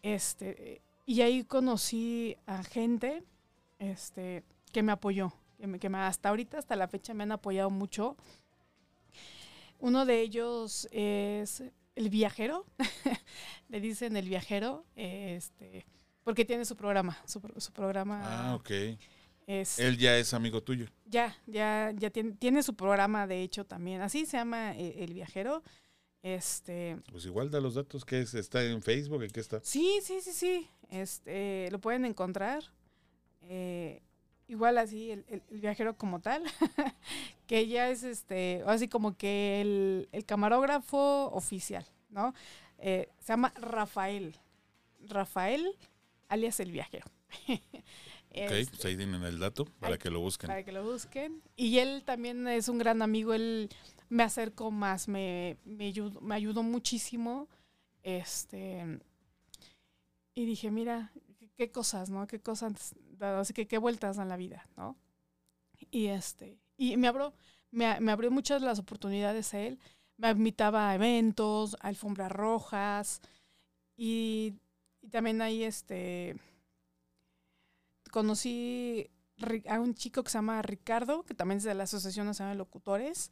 [0.01, 3.23] Este, y ahí conocí a gente
[3.79, 7.31] este, que me apoyó, que, me, que me- hasta ahorita, hasta la fecha, me han
[7.33, 8.15] apoyado mucho.
[9.79, 11.63] Uno de ellos es
[11.95, 12.65] el viajero,
[13.69, 15.85] le dicen el viajero, este,
[16.23, 18.69] porque tiene su programa, su, su programa Ah, ok.
[19.47, 19.79] es...
[19.79, 20.85] Él ya es amigo tuyo.
[21.05, 24.01] Ya, ya, ya tiene, tiene su programa, de hecho, también.
[24.01, 25.63] Así se llama eh, El Viajero.
[26.21, 29.61] Este, Pues igual da los datos que es, está en Facebook, ¿en qué está?
[29.63, 30.69] sí, sí, sí, sí.
[30.89, 32.63] Este, lo pueden encontrar.
[33.43, 34.01] Eh,
[34.49, 36.43] igual así, el, el- el viajero como tal,
[37.47, 42.33] que ya es este, así como que el, el camarógrafo oficial, ¿no?
[42.77, 44.37] Eh, se llama Rafael.
[45.07, 45.65] Rafael,
[46.27, 47.05] alias el viajero.
[48.31, 50.49] Ok, Este, pues ahí tienen el dato para que lo busquen.
[50.49, 51.41] para que lo busquen.
[51.55, 53.69] Y él también es un gran amigo, él
[54.07, 57.47] me acercó más, me, me, ayudó, me ayudó muchísimo.
[58.03, 58.99] Este,
[60.35, 62.27] y dije, mira, qué, qué cosas, ¿no?
[62.27, 64.95] Qué cosas, así que qué vueltas dan la vida, ¿no?
[65.91, 67.33] Y este, y me abrió,
[67.71, 69.79] me, me abrió muchas las oportunidades a él.
[70.17, 73.21] Me invitaba a eventos, a alfombras rojas.
[73.95, 74.53] Y,
[75.01, 76.35] y también ahí este
[78.11, 79.09] conocí
[79.67, 82.57] a un chico que se llama Ricardo, que también es de la Asociación Nacional de
[82.57, 83.31] Locutores,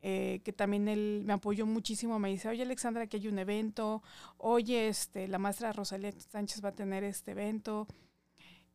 [0.00, 2.18] eh, que también él me apoyó muchísimo.
[2.18, 4.02] Me dice, oye Alexandra, aquí hay un evento.
[4.38, 7.86] Oye, este, la maestra Rosalía Sánchez va a tener este evento.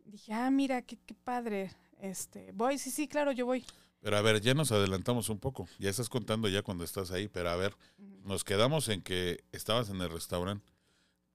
[0.07, 1.71] Dije, ah, mira, qué, qué padre.
[1.99, 3.65] Este, voy, sí, sí, claro, yo voy.
[4.01, 5.67] Pero a ver, ya nos adelantamos un poco.
[5.79, 7.75] Ya estás contando ya cuando estás ahí, pero a ver,
[8.23, 10.71] nos quedamos en que estabas en el restaurante.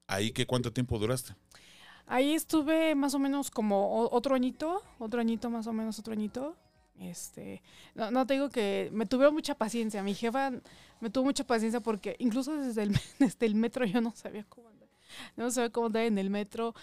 [0.07, 1.35] ¿Ahí qué cuánto tiempo duraste?
[2.07, 6.57] Ahí estuve más o menos como otro añito, otro añito más o menos, otro añito.
[6.99, 7.63] Este,
[7.95, 10.03] no, no te digo que me tuvo mucha paciencia.
[10.03, 10.53] Mi jefa
[11.01, 14.69] me tuvo mucha paciencia porque incluso desde el, desde el metro yo no sabía cómo
[14.69, 14.89] andar.
[15.37, 16.75] No sabía cómo andar en el metro.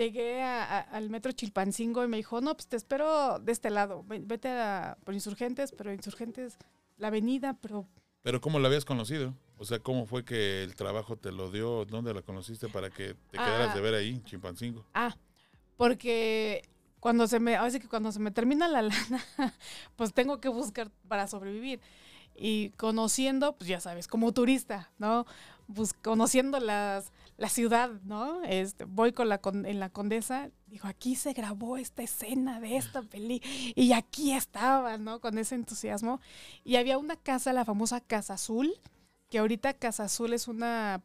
[0.00, 3.68] Llegué a- a- al metro Chilpancingo y me dijo, no, pues te espero de este
[3.68, 4.02] lado.
[4.04, 6.56] Ve- Vete a, por Insurgentes, pero Insurgentes,
[6.96, 7.86] la avenida, pero
[8.22, 9.34] Pero ¿cómo la habías conocido?
[9.58, 11.84] O sea, ¿cómo fue que el trabajo te lo dio?
[11.84, 13.74] ¿Dónde la conociste para que te quedaras Ah.
[13.74, 14.86] de ver ahí, en Chimpancingo?
[14.94, 15.14] Ah,
[15.76, 16.62] porque
[16.98, 18.80] cuando se me, ahora sí que cuando se me termina la
[19.18, 19.54] lana,
[19.96, 21.80] pues tengo que buscar para sobrevivir.
[22.34, 25.26] Y conociendo, pues ya sabes, como turista, ¿no?
[25.74, 28.42] Pues conociendo las, la ciudad, ¿no?
[28.44, 32.76] Este, voy con la con- en la condesa, digo, aquí se grabó esta escena de
[32.76, 33.40] esta peli
[33.74, 35.20] y aquí estaba, ¿no?
[35.20, 36.20] Con ese entusiasmo.
[36.64, 38.70] Y había una casa, la famosa Casa Azul,
[39.30, 41.02] que ahorita Casa Azul es una,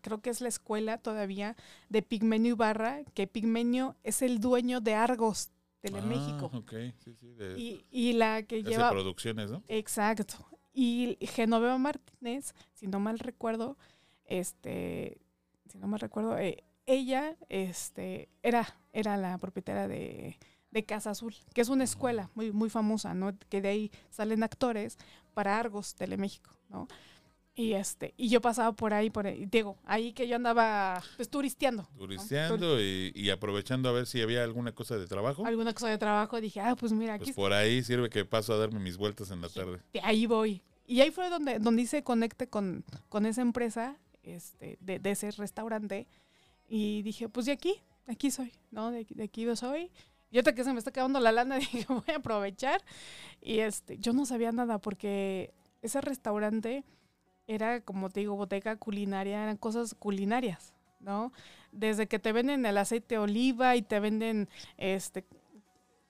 [0.00, 1.54] creo que es la escuela todavía
[1.90, 5.50] de Pigmenio Ibarra, que Pigmenio es el dueño de Argos,
[5.82, 6.50] Teleméxico.
[6.50, 6.72] Ah, ok,
[7.04, 7.26] sí, sí.
[7.34, 8.90] De, Y, y la que lleva...
[8.90, 9.62] producciones, ¿no?
[9.68, 10.34] Exacto.
[10.72, 13.76] Y Genoveva Martínez, si no mal recuerdo,
[14.24, 15.18] este,
[15.68, 20.38] si no mal recuerdo, eh, ella este, era, era la propietaria de,
[20.70, 23.32] de Casa Azul, que es una escuela muy, muy famosa, ¿no?
[23.48, 24.98] Que de ahí salen actores
[25.32, 26.86] para Argos, Teleméxico, ¿no?
[27.56, 31.30] Y este, y yo pasaba por ahí, por ahí, digo, ahí que yo andaba pues
[31.30, 31.88] turisteando.
[31.92, 31.98] ¿no?
[31.98, 35.46] Turisteando y, y aprovechando a ver si había alguna cosa de trabajo.
[35.46, 38.54] Alguna cosa de trabajo, dije, ah, pues mira, aquí Pues por ahí sirve que paso
[38.54, 39.78] a darme mis vueltas en la tarde.
[39.92, 40.62] de ahí voy.
[40.84, 46.06] Y ahí fue donde, donde hice conecte con, con esa empresa, este, de, ese restaurante.
[46.68, 48.90] Y dije, pues de aquí, aquí soy, ¿no?
[48.90, 49.90] De, de aquí yo soy.
[50.30, 52.82] Y ahorita que se me está acabando la lana, dije, voy a aprovechar.
[53.40, 56.84] Y este, yo no sabía nada porque ese restaurante
[57.46, 61.32] era, como te digo, boteca culinaria, eran cosas culinarias, ¿no?
[61.72, 65.24] Desde que te venden el aceite de oliva y te venden, este,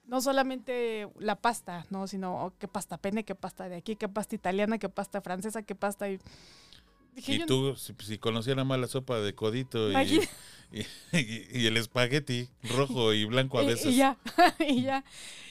[0.06, 2.06] no solamente la pasta, ¿no?
[2.06, 5.62] Sino oh, qué pasta pene, qué pasta de aquí, qué pasta italiana, qué pasta francesa,
[5.62, 6.06] qué pasta...
[7.14, 9.96] dije, Y tú, si, si conociera más la sopa de codito y,
[10.72, 10.80] y,
[11.12, 13.86] y- y el espagueti rojo y blanco a veces.
[13.92, 14.18] Y, ya,
[14.58, 15.04] y ya.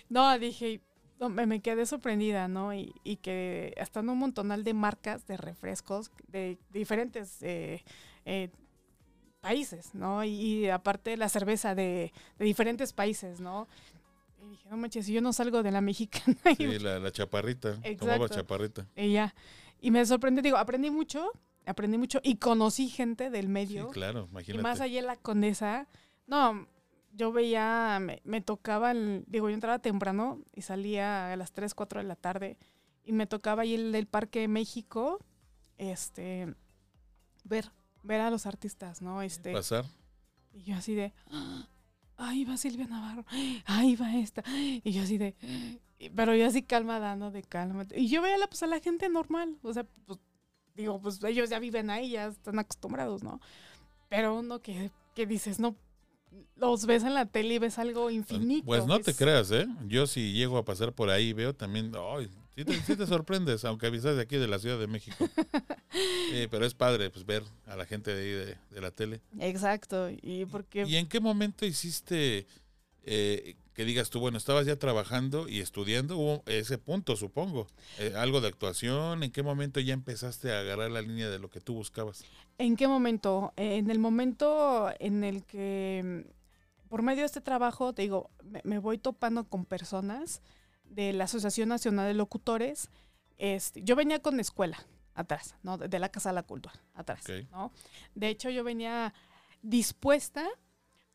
[0.10, 0.82] No, dije,
[1.30, 2.74] me, me quedé sorprendida, ¿no?
[2.74, 7.84] Y, y que hasta en un montonal de marcas de refrescos de diferentes eh,
[8.26, 8.50] eh,
[9.42, 10.24] países, ¿no?
[10.24, 13.68] Y, y aparte la cerveza de, de diferentes países, ¿no?
[14.42, 16.36] Y dije, no manches, si yo no salgo de la mexicana.
[16.58, 17.74] Sí, la, la chaparrita.
[17.98, 18.28] Tomaba Exacto.
[18.36, 18.88] chaparrita.
[18.96, 19.34] Y ya.
[19.82, 21.32] Y me sorprendió, digo, aprendí mucho,
[21.66, 23.90] aprendí mucho y conocí gente del Sí, medio.
[23.90, 24.64] claro, y imagínate.
[24.64, 25.88] más allá de la condesa,
[26.28, 26.68] no,
[27.14, 31.74] yo veía, me, me tocaba, el- digo, yo entraba temprano y salía a las 3,
[31.76, 32.58] 4 de la tarde
[33.04, 35.20] y me tocaba ir del Parque México,
[35.78, 36.54] este,
[37.44, 37.72] ver,
[38.04, 39.22] ver a los artistas, ¿no?
[39.22, 39.86] Este, Pasar.
[40.54, 41.68] y yo así de, "Ah,
[42.18, 43.26] ahí va Silvia Navarro,
[43.66, 44.44] ahí va esta.
[44.84, 45.36] Y yo así de,
[46.00, 47.32] y- pero yo así calmada, ¿no?
[47.32, 47.86] De calma.
[47.96, 50.20] Y yo veía la, pues, a la gente normal, o sea, pues,
[50.76, 53.40] digo, pues ellos ya viven ahí, ya están acostumbrados, ¿no?
[54.10, 55.76] Pero uno que, que dices, no,
[56.56, 58.66] los ves en la tele y ves algo infinito.
[58.66, 59.68] Pues no te creas, ¿eh?
[59.88, 63.66] Yo si llego a pasar por ahí veo también, ay, sí te, sí te sorprendes,
[63.66, 65.30] aunque avisas de aquí de la Ciudad de México.
[65.92, 69.22] Sí, pero es padre pues ver a la gente de ahí de, de la tele.
[69.40, 70.86] Exacto, y porque...
[70.88, 72.48] ¿Y en qué momento hiciste
[73.04, 77.68] eh, que digas tú, bueno, estabas ya trabajando y estudiando, hubo ese punto, supongo?
[78.00, 81.50] Eh, algo de actuación, ¿en qué momento ya empezaste a agarrar la línea de lo
[81.50, 82.24] que tú buscabas?
[82.58, 83.54] ¿En qué momento?
[83.56, 88.62] En el momento en el que, mm, por medio de este trabajo, te digo, me,
[88.64, 90.42] me voy topando con personas
[90.84, 92.90] de la Asociación Nacional de Locutores.
[93.38, 95.78] Este, yo venía con escuela atrás, ¿no?
[95.78, 97.24] De, de la Casa de la Cultura, atrás.
[97.52, 97.72] ¿no?
[98.16, 99.14] De hecho, yo venía
[99.62, 100.48] dispuesta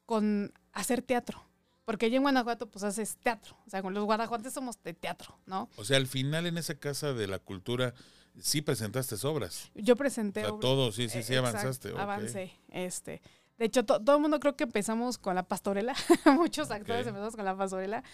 [0.07, 1.45] con hacer teatro.
[1.89, 3.57] Porque allá en Guanajuato, pues haces teatro.
[3.67, 5.71] O sea, con los guanajuatenses somos de teatro, ¿no?
[5.77, 7.95] O sea, al final en esa casa de la cultura
[8.39, 9.71] sí presentaste obras.
[9.75, 11.93] Yo O presenté sea, obras- todo, sí, sí, sí, Eh, exacto, avanzaste.
[11.95, 11.99] ok.
[11.99, 12.53] Avancé.
[12.69, 13.23] Este.
[13.57, 15.95] De hecho, to- todo el mundo creo que empezamos con la pastorela.
[16.39, 17.09] Muchos actores Ok.
[17.09, 18.05] empezamos con la pastorela.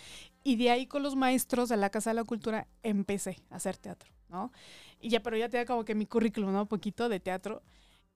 [0.45, 3.77] Y de ahí con los maestros de la Casa de la Cultura empecé a hacer
[3.77, 4.53] teatro, ¿no?
[5.01, 6.63] Y ya, pero ya tenía como que mi currículum, ¿no?
[6.63, 7.61] Un poquito de teatro.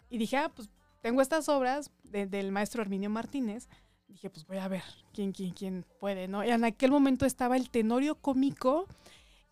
[0.08, 0.68] Y dije, ah, pues
[1.00, 3.68] tengo estas obras de- del maestro Herminio Martínez.
[4.08, 6.42] Dije, pues voy a ver quién, quién, quién puede, ¿no?
[6.44, 8.86] Y en aquel momento estaba el Tenorio Cómico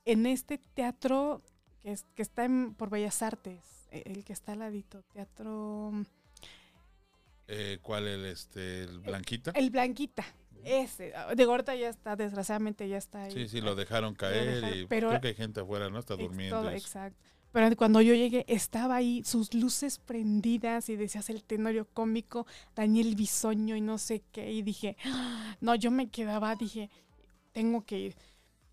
[0.05, 1.43] en este teatro
[1.83, 5.93] que, es- que está en- por Bellas Artes, e- el que está al ladito, teatro...
[7.49, 9.53] Eh, ¿Cuál el, este, el Blanquita?
[9.53, 10.25] El Blanquita,
[10.65, 11.13] ese.
[11.37, 13.31] De ahorita ya está, desgraciadamente ya está ahí.
[13.33, 16.01] Sí, sí, lo dejaron caer dejaron, y pero- creo que hay gente afuera, ¿no?
[16.01, 16.57] Está durmiendo.
[16.63, 17.19] todo, exacto.
[17.53, 23.15] Pero cuando yo llegué, estaba ahí, sus luces prendidas y decías el tenorio cómico, Daniel
[23.15, 24.53] Bisoño y no sé qué.
[24.53, 26.91] Y dije, "Ah", no, yo me quedaba, dije,
[27.53, 28.17] tengo que ir.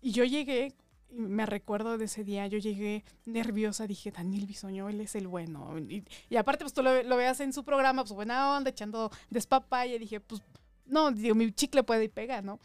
[0.02, 0.74] Y yo llegué,
[1.08, 5.28] y me recuerdo de ese día, yo llegué nerviosa, dije, Daniel Bisoño, él es el
[5.28, 5.78] bueno.
[5.78, 9.10] Y, y aparte, pues tú lo, lo veas en su programa, pues buena onda, echando
[9.30, 9.98] despapaya.
[9.98, 10.42] Dije, pues,
[10.84, 12.58] no, digo, mi chicle puede ir pega, ¿no?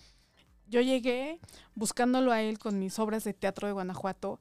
[0.67, 1.39] Yo llegué
[1.76, 4.39] buscándolo a él con mis obras de teatro de Guanajuato.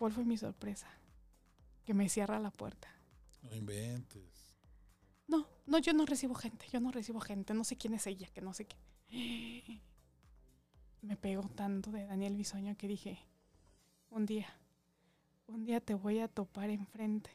[0.00, 0.86] ¿Y cuál fue mi sorpresa?
[1.84, 2.88] Que me cierra la puerta.
[3.42, 4.56] No inventes.
[5.26, 8.26] No, no, yo no recibo gente, yo no recibo gente, no sé quién es ella,
[8.32, 8.78] que no sé qué.
[11.02, 13.18] Me pegó tanto de Daniel Bisoño que dije,
[14.08, 14.48] un día,
[15.46, 17.30] un día te voy a topar enfrente.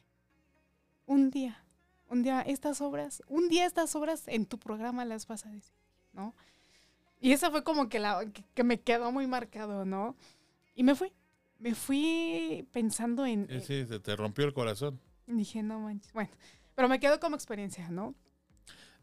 [1.06, 1.64] Un día,
[2.08, 5.76] un día estas obras, un día estas obras en tu programa las vas a decir,
[6.12, 6.34] ¿no?
[7.20, 10.16] Y esa fue como que, la, que, que me quedó muy marcado, ¿no?
[10.74, 11.12] Y me fui,
[11.58, 13.46] me fui pensando en...
[13.48, 15.00] Sí, sí, se te rompió el corazón.
[15.26, 16.12] Dije, no manches.
[16.12, 16.30] Bueno,
[16.74, 18.14] pero me quedó como experiencia, ¿no?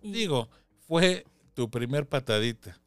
[0.02, 0.50] Y- Digo,
[0.88, 2.80] fue tu primer patadita.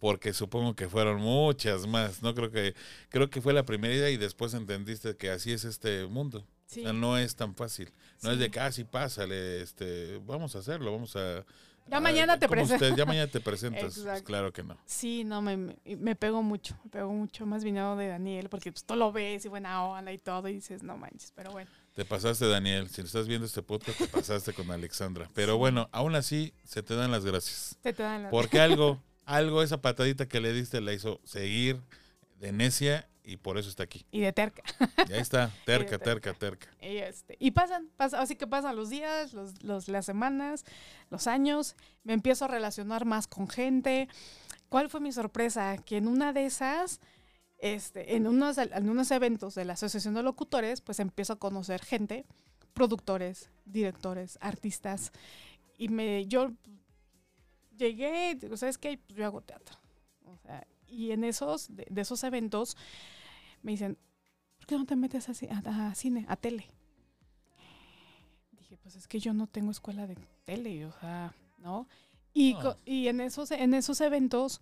[0.00, 2.22] Porque supongo que fueron muchas más.
[2.22, 2.74] No creo que,
[3.08, 6.46] creo que fue la primera idea y después entendiste que así es este mundo.
[6.66, 7.92] sí, O sea, no es tan fácil.
[8.22, 8.42] No es sí.
[8.42, 11.44] de que, ah, sí, pásale, este, vamos a hacerlo, vamos a...
[11.90, 12.96] Ya mañana te presentas.
[12.96, 13.98] ya mañana te presentas.
[13.98, 14.76] Pues claro que no.
[14.84, 18.84] Sí, no, me, me, pegó mucho, me pegó mucho más viniendo de Daniel, porque pues,
[18.84, 21.70] tú lo ves y buena onda y todo, y dices, no manches, pero bueno.
[21.94, 22.88] Te pasaste, Daniel.
[22.88, 25.28] Si estás viendo este podcast, te pasaste con Alexandra.
[25.34, 27.76] Pero bueno, aún así, se te dan las gracias.
[27.82, 28.30] Se te dan las...
[28.30, 31.80] Porque algo, algo, esa patadita que le diste la hizo seguir
[32.38, 34.06] de necia y por eso está aquí.
[34.10, 34.62] Y de terca.
[35.06, 36.32] Y ahí está, terca, terca.
[36.32, 36.68] terca, terca.
[36.80, 40.64] Y, este, y pasan, pasan, así que pasan los días, los, los, las semanas,
[41.10, 44.08] los años, me empiezo a relacionar más con gente.
[44.70, 45.76] ¿Cuál fue mi sorpresa?
[45.76, 47.00] Que en una de esas,
[47.58, 51.82] este, en, unos, en unos eventos de la Asociación de Locutores, pues empiezo a conocer
[51.84, 52.24] gente,
[52.72, 55.12] productores, directores, artistas.
[55.76, 56.52] Y me, yo
[57.76, 58.96] llegué, digo, ¿sabes qué?
[58.96, 59.76] Pues yo hago teatro.
[60.24, 62.76] O sea, y en esos, de, de esos eventos,
[63.62, 63.98] me dicen,
[64.58, 66.66] ¿por qué no te metes a, a- a cine, a tele?
[68.52, 71.86] Dije, pues es que yo no tengo escuela de tele, o sea, ¿no?
[72.34, 74.60] Y, co- y en, esos, en esos eventos,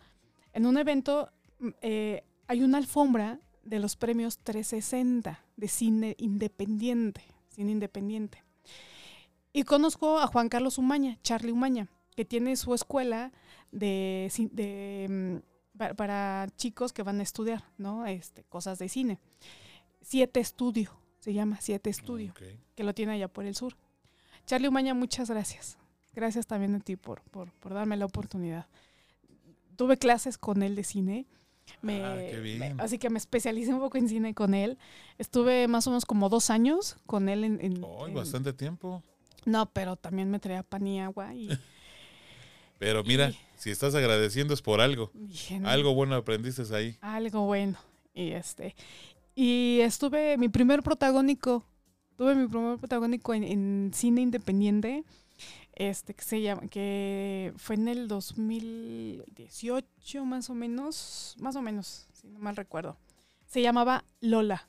[0.53, 7.23] en un evento, mm, eh, hay una alfombra de los premios 360 de cine independiente,
[7.49, 8.43] cine independiente.
[9.53, 13.33] Y conozco a Juan Carlos Umaña, Charlie Umaña, que tiene su escuela
[13.73, 15.43] de, de,
[15.77, 18.07] pa- para chicos que van a estudiar, ¿no?
[18.07, 19.19] Este, cosas de cine.
[20.03, 22.33] Siete Estudio, se llama Siete Estudio,
[22.75, 23.77] que lo tiene allá por el sur.
[24.47, 25.77] Charlie Umaña, muchas gracias.
[26.15, 28.67] Gracias también a ti por, por, por darme la oportunidad.
[29.77, 31.27] Tuve clases con él de cine
[31.83, 32.81] Me- Ah, qué me- bien.
[32.81, 34.79] así que me especialicé un poco en cine con él.
[35.19, 37.61] Estuve más o menos como dos años con él en...
[37.61, 39.03] en- Oh, en- bastante tiempo.
[39.45, 41.49] No, pero también me traía pan y agua y
[42.79, 45.11] Pero mira, si estás agradeciendo es por algo.
[45.15, 46.97] dije, "No, Algo bueno aprendiste ahí.
[47.01, 47.77] algo bueno.
[48.15, 48.75] Y este.
[49.35, 51.65] Y estuve, mi primer protagónico,
[52.17, 55.05] tuve mi primer protagónico en, en cine independiente,
[55.75, 62.07] este, que se llama, que fue en el 2018 más o menos, más o menos,
[62.13, 62.97] si no mal recuerdo.
[63.47, 64.69] Se llamaba Lola,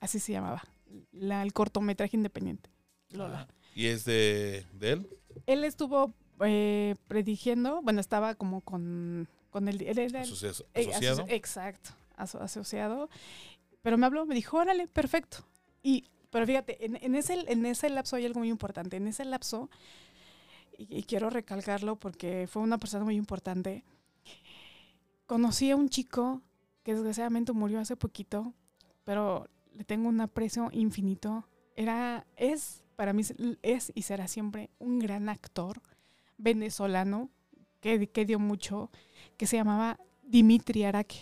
[0.00, 0.64] así se llamaba,
[1.12, 2.70] la, el cortometraje independiente,
[3.10, 3.46] Lola.
[3.48, 5.08] Ah, ¿Y es de, de él?
[5.46, 9.90] Él estuvo eh, predigiendo, bueno, estaba como con, con el, eh,
[10.82, 11.24] asociado.
[11.24, 13.08] asoci- exacto, aso- asociado.
[13.82, 15.38] Pero me habló, me dijo, órale, perfecto.
[15.82, 18.96] Y, pero fíjate, en, en ese, en ese lapso hay algo muy importante.
[18.96, 19.70] En ese lapso,
[20.76, 23.84] y, y quiero recalcarlo porque fue una persona muy importante,
[25.26, 26.42] conocí a un chico
[26.82, 28.52] que desgraciadamente murió hace poquito,
[29.04, 31.46] pero le tengo un aprecio infinito.
[31.76, 33.22] Era, es, para mí,
[33.62, 35.80] es y será siempre un gran actor
[36.38, 37.30] venezolano
[37.80, 38.90] que, que dio mucho,
[39.36, 41.16] que se llamaba Dimitri Araque.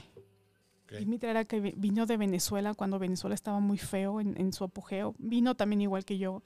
[0.98, 5.14] Dimitri Araque vi- vino de Venezuela cuando Venezuela estaba muy feo en, en su apogeo.
[5.18, 6.42] Vino también igual que yo,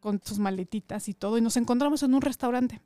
[0.00, 2.80] con sus maletitas y todo, y nos encontramos en un restaurante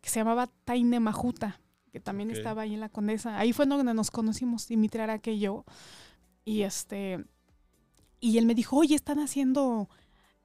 [0.00, 3.38] que se llamaba Taine Majuta, que también estaba ahí en la Condesa.
[3.38, 5.64] Ahí fue donde nos conocimos, Dimitri Araque y yo.
[6.44, 7.24] Y este
[8.20, 9.88] y él me dijo, oye, están haciendo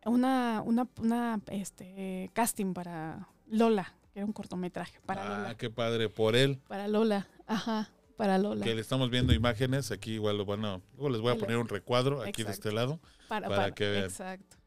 [0.06, 5.58] una, una, una este, casting para Lola, que era un cortometraje, para ah, Lola.
[5.58, 6.10] qué padre.
[6.10, 8.64] Por él, Para Lola, ajá, para Lola.
[8.66, 9.92] que le estamos viendo imágenes.
[9.92, 10.82] Aquí igual lo van a...
[10.94, 13.00] Luego les voy a poner un recuadro aquí de este lado.
[13.28, 14.04] para, para que vean.
[14.06, 14.58] Exacto.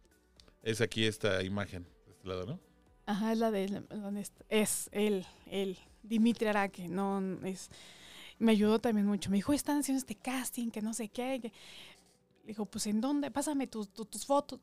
[0.62, 2.60] Es aquí esta imagen de este lado, ¿no?
[3.06, 3.82] Ajá, es la de la-
[4.48, 7.68] es él, él, Dimitri Araque, no es
[8.38, 9.30] me ayudó también mucho.
[9.30, 11.38] Me dijo, están haciendo este casting, que no sé qué.
[11.40, 11.52] que-".
[12.42, 13.30] Le digo, pues ¿en dónde?
[13.30, 14.58] Pásame tus, tu- tus fotos.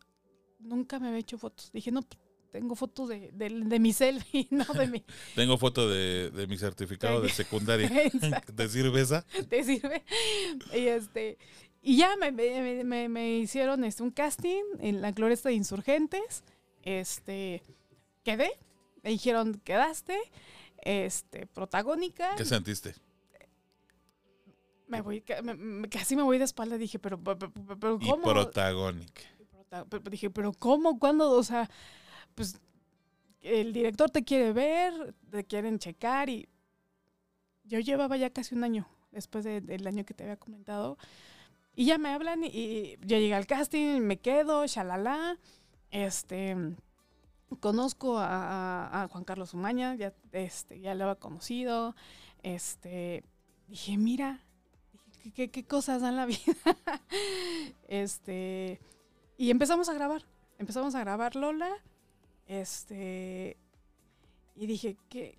[0.60, 1.72] Nunca me había hecho fotos.
[1.72, 2.20] Dije, no, pues,
[2.52, 5.04] tengo fotos de, de, de mi selfie, no de mi.
[5.36, 7.90] Tengo foto de, de mi certificado de secundaria.
[8.56, 9.24] ¿Te sirve esa?
[9.50, 10.04] ¿Te sirve?
[10.74, 11.38] Y este.
[11.82, 16.44] Y ya me, me- me- hicieron este, un casting en la Glorieta de Insurgentes.
[16.84, 17.62] Este.
[18.24, 18.52] Quedé.
[19.04, 20.18] Me dijeron, quedaste.
[20.82, 22.36] Este, protagónica.
[22.36, 22.96] ¿Qué sentiste?
[24.88, 25.22] Me voy,
[25.92, 26.78] casi me voy de espalda.
[26.78, 28.24] Dije, pero, pero, pero- pero Y ¿cómo?
[28.24, 29.22] protagónica.
[29.88, 30.98] Pero dije, pero ¿cómo?
[30.98, 31.30] ¿Cuándo?
[31.32, 31.70] O sea,
[32.36, 32.60] pues
[33.42, 36.48] el director te quiere ver, te quieren checar y
[37.64, 40.98] yo llevaba ya casi un año después de- del año que te había comentado
[41.76, 45.38] y ya me hablan y, y yo llegué al casting, me quedo, shalala,
[45.92, 46.56] este
[47.62, 51.96] conozco a, Juan Carlos Umaña, ya este ya lo había conocido,
[52.44, 53.24] este
[53.68, 54.42] dije, mira,
[54.94, 56.40] dije, ¿qué, qué, qué cosas dan la vida.
[57.88, 58.80] este
[59.38, 60.24] y empezamos a grabar.
[60.58, 61.70] Empezamos a grabar Lola.
[62.50, 63.56] Este.
[64.56, 65.38] Y dije, qué,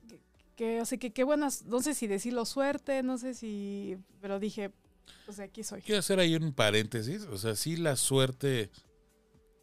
[0.57, 1.65] qué- o sea, que qué buenas.
[1.67, 3.99] No sé si decirlo suerte, no sé si.
[4.23, 4.71] Pero dije,
[5.27, 5.83] pues aquí soy.
[5.83, 7.25] Quiero hacer ahí un paréntesis.
[7.25, 8.71] O sea, sí la suerte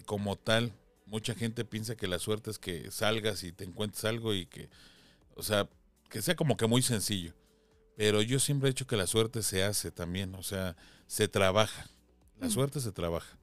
[0.05, 0.71] como tal,
[1.05, 4.69] mucha gente piensa que la suerte es que salgas y te encuentres algo y que,
[5.35, 5.67] o sea,
[6.09, 7.33] que sea como que muy sencillo.
[7.95, 10.75] Pero yo siempre he dicho que la suerte se hace también, o sea,
[11.07, 11.89] se trabaja.
[12.39, 12.51] La Mm.
[12.51, 13.37] suerte se trabaja.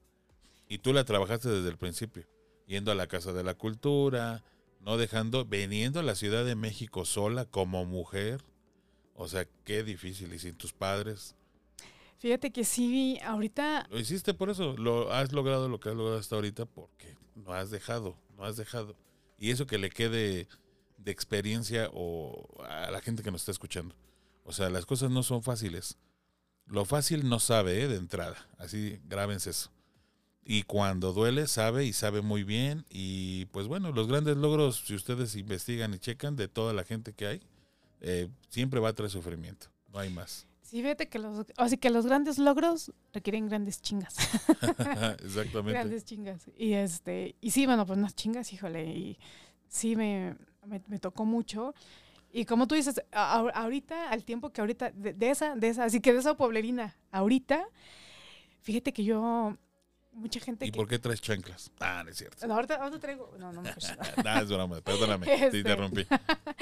[0.69, 2.25] Y tú la trabajaste desde el principio,
[2.65, 4.43] yendo a la Casa de la Cultura,
[4.79, 8.43] no dejando, viniendo a la Ciudad de México sola como mujer.
[9.13, 10.33] O sea, qué difícil.
[10.33, 11.35] Y sin tus padres,
[12.17, 13.87] Fíjate que sí, ahorita.
[13.91, 17.53] lo hiciste por eso, lo has logrado lo que has logrado hasta ahorita porque no
[17.53, 18.95] has dejado, no has dejado.
[19.37, 20.47] Y eso que le quede
[20.97, 23.95] de experiencia o a la gente que nos está escuchando.
[24.43, 25.97] O sea, las cosas no son fáciles.
[26.65, 27.87] Lo fácil no sabe ¿eh?
[27.87, 29.71] de entrada, así grábense eso.
[30.47, 32.85] Y cuando duele, sabe y sabe muy bien.
[32.89, 37.13] Y pues bueno, los grandes logros, si ustedes investigan y checan de toda la gente
[37.13, 37.41] que hay,
[38.01, 39.67] eh, siempre va a traer sufrimiento.
[39.91, 40.45] No hay más.
[40.61, 41.45] Sí, fíjate que los.
[41.57, 44.15] Así que los grandes logros requieren grandes chingas.
[45.23, 45.71] Exactamente.
[45.71, 46.47] grandes chingas.
[46.57, 47.35] Y este.
[47.41, 48.85] Y sí, bueno, pues unas chingas, híjole.
[48.85, 49.17] Y
[49.67, 50.35] sí me,
[50.65, 51.73] me, me tocó mucho.
[52.31, 55.85] Y como tú dices, a- ahorita, al tiempo que ahorita, de, de esa, de esa,
[55.85, 57.65] así que de esa pueblerina, ahorita,
[58.61, 59.55] fíjate que yo,
[60.15, 60.75] mucha gente ¿Y que.
[60.77, 61.71] por qué traes chanclas?
[61.79, 62.47] Ah, no es cierto.
[62.47, 63.33] No, ahorita, ahorita traigo.
[63.37, 65.57] No, no, pues, Nada, es broma, perdóname, te Este.
[65.59, 66.05] interrumpí.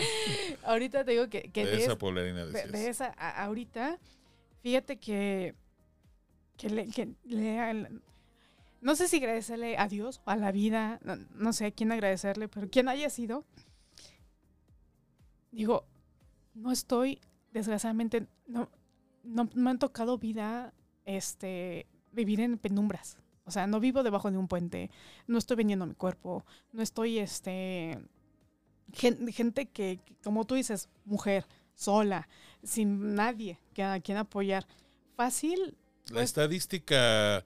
[0.63, 3.99] ahorita te digo que, que De de, esa es- poblerina de, de esa a- ahorita,
[4.61, 5.55] fíjate que,
[6.57, 8.01] que, le, que le- al-
[8.81, 11.91] no sé si agradecerle a Dios o a la vida, no, no sé a quién
[11.91, 13.45] agradecerle, pero quien haya sido,
[15.51, 15.85] digo,
[16.53, 17.19] no estoy,
[17.51, 18.69] desgraciadamente, no,
[19.23, 20.73] no me han tocado vida,
[21.05, 23.17] este, vivir en penumbras.
[23.45, 24.89] O sea, no vivo debajo de un puente,
[25.27, 27.99] no estoy vendiendo mi cuerpo, no estoy, este,
[28.93, 32.27] gen- gente que, como tú dices, mujer, sola,
[32.63, 34.65] sin nadie que a quien apoyar.
[35.15, 35.75] Fácil,
[36.07, 37.43] La Pues- estadística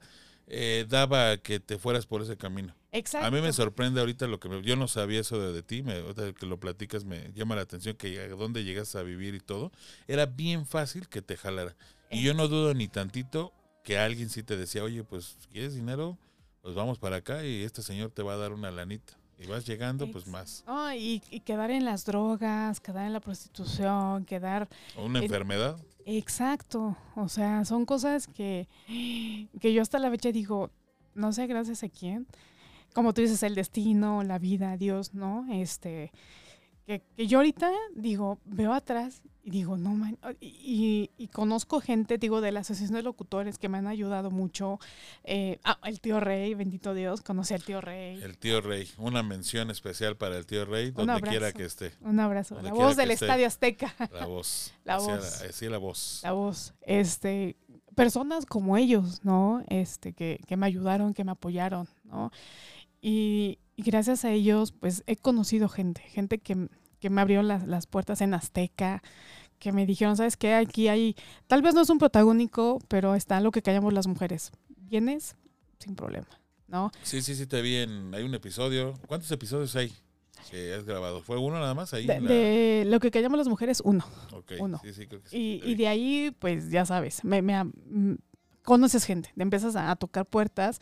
[0.48, 2.74] eh, daba que te fueras por ese camino.
[2.90, 3.26] exacto.
[3.26, 5.82] A mí me sorprende ahorita lo que me- yo no sabía eso de, de ti,
[5.82, 6.02] me,
[6.34, 9.70] que lo platicas me llama la atención que a dónde llegas a vivir y todo.
[10.08, 11.76] Era bien fácil que te jalara.
[12.10, 13.52] Y yo no dudo ni tantito
[13.88, 16.18] que alguien sí te decía, oye, pues ¿quieres dinero?
[16.60, 19.14] Pues vamos para acá y este señor te va a dar una lanita.
[19.38, 20.62] Y vas llegando, pues más.
[20.66, 25.78] No, y, y quedar en las drogas, quedar en la prostitución, quedar O una enfermedad.
[26.04, 28.68] Exacto, o sea, son cosas que,
[29.58, 30.70] que yo hasta la fecha digo,
[31.14, 32.26] no sé gracias a quién,
[32.92, 35.46] como tú dices, el destino, la vida, Dios, ¿no?
[35.50, 36.12] Este,
[36.88, 41.80] que, que yo ahorita digo, veo atrás y digo, no man, y, y- y conozco
[41.80, 44.78] gente, digo, de la Asociación de Locutores que me han ayudado mucho,
[45.24, 48.20] eh, ah, el tío Rey, bendito Dios, conocí al tío Rey.
[48.22, 48.88] El tío Rey.
[48.98, 51.92] Una mención especial para el tío Rey, donde quiera que esté.
[52.00, 53.26] Un abrazo, Donde la voz del esté.
[53.26, 53.94] Estadio Azteca.
[54.12, 54.72] La voz.
[54.84, 55.42] La Así voz.
[55.42, 56.20] así la voz.
[56.24, 56.74] la voz.
[56.82, 57.56] Este,
[57.94, 59.62] personas como ellos, ¿no?
[59.68, 62.30] Este, que, que me ayudaron, que me apoyaron, ¿no?
[63.00, 66.68] Y, y gracias a ellos, pues he conocido gente, gente que,
[67.00, 69.02] que me abrió las, las puertas en Azteca,
[69.58, 70.54] que me dijeron, ¿sabes qué?
[70.54, 74.52] Aquí hay, tal vez no es un protagónico, pero está lo que callamos las mujeres.
[74.76, 75.36] ¿Vienes?
[75.78, 76.28] Sin problema,
[76.68, 76.90] ¿no?
[77.02, 78.14] Sí, sí, sí, te vi en.
[78.14, 78.94] Hay un episodio.
[79.06, 79.92] ¿Cuántos episodios hay
[80.50, 81.20] que has grabado?
[81.22, 82.06] ¿Fue uno nada más ahí?
[82.06, 84.04] De, en la- de lo que callamos las mujeres, uno.
[84.32, 84.80] Ok, uno.
[84.82, 85.60] Sí, sí, creo que sí.
[85.64, 88.16] Y, y de ahí, pues ya sabes, me, me, mm,
[88.62, 90.78] conoces gente, te empiezas a, a tocar puertas.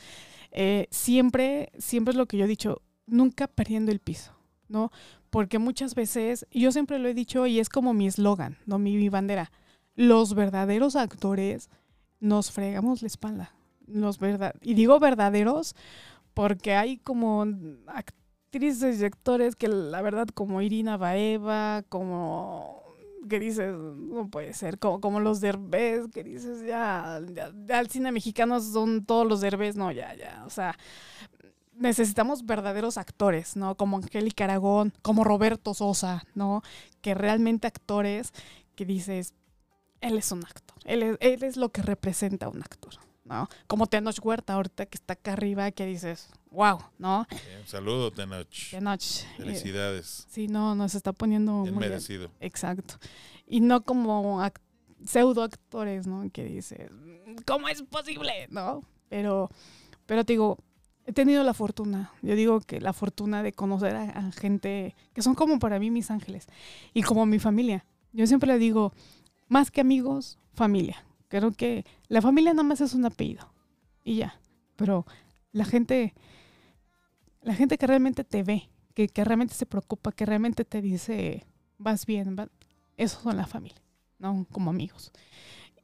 [0.52, 4.32] Eh, siempre, siempre es lo que yo he dicho, nunca perdiendo el piso,
[4.68, 4.90] ¿no?
[5.36, 8.78] Porque muchas veces, yo siempre lo he dicho y es como mi eslogan, ¿no?
[8.78, 9.52] Mi, bandera.
[9.94, 11.68] Los verdaderos actores
[12.20, 13.54] nos fregamos la espalda.
[13.86, 15.76] Los verdad y digo verdaderos
[16.32, 17.44] porque hay como
[17.86, 22.82] actrices y actores que la verdad como Irina Baeva, como
[23.28, 27.90] que dices, no puede ser, como, como los derbés, que dices, ya, ya, ya el
[27.90, 30.78] cine mexicano son todos los derbés, no, ya, ya, o sea,
[31.78, 33.76] necesitamos verdaderos actores, ¿no?
[33.76, 36.62] Como Angélica Aragón, como Roberto Sosa, ¿no?
[37.00, 38.32] Que realmente actores
[38.74, 39.34] que dices,
[40.00, 43.48] él es un actor, él es, él es lo que representa a un actor, ¿no?
[43.66, 47.26] Como Tenoch Huerta ahorita que está acá arriba, que dices, wow, ¿no?
[47.30, 48.70] Bien, saludo, Tenoch.
[48.70, 49.00] Tenoch.
[49.02, 50.26] eh, Felicidades.
[50.28, 51.90] sí, no, nos está poniendo Bien muy bien.
[51.92, 52.30] merecido.
[52.40, 52.94] Exacto.
[53.46, 54.60] Y no como ac-
[55.04, 56.28] pseudo actores, ¿no?
[56.32, 56.90] Que dices,
[57.46, 58.46] ¿cómo es posible?
[58.50, 58.82] ¿No?
[59.08, 59.50] Pero,
[60.06, 60.58] pero te digo,
[61.06, 65.22] he tenido la fortuna, yo digo que la fortuna de conocer a, a gente que
[65.22, 66.46] son como para mí mis ángeles
[66.92, 67.84] y como mi familia.
[68.12, 68.92] Yo siempre le digo,
[69.48, 71.04] más que amigos, familia.
[71.28, 73.48] Creo que la familia nada más es un apellido
[74.04, 74.40] y ya.
[74.76, 75.06] Pero
[75.52, 76.14] la gente,
[77.42, 81.46] la gente que realmente te ve, que, que realmente se preocupa, que realmente te dice,
[81.78, 82.48] vas bien, va-
[82.96, 83.80] esos son la familia,
[84.18, 84.46] ¿no?
[84.50, 85.12] Como amigos.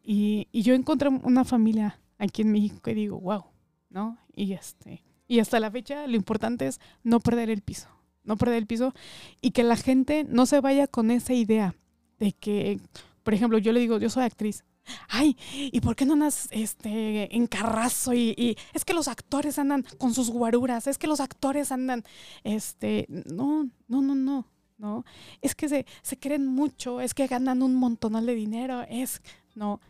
[0.02, 3.44] Y, y yo encontré una familia aquí en México que digo, wow,
[3.90, 4.18] ¿no?
[4.34, 7.88] Y este, y hasta la fecha lo importante es no perder el piso,
[8.24, 8.94] no perder el piso
[9.40, 11.74] y que la gente no se vaya con esa idea
[12.18, 12.80] de que,
[13.22, 14.64] por ejemplo, yo le digo, yo soy actriz.
[15.08, 18.14] Ay, ¿y por qué no andas este, en carrazo?
[18.14, 22.04] Y, es que los actores andan con sus guaruras, es que los actores andan,
[22.42, 24.46] este, no, no, no, no,
[24.78, 25.04] no.
[25.40, 29.22] Es que se, se creen mucho, es que ganan un montonal de dinero, es,
[29.54, 29.80] no,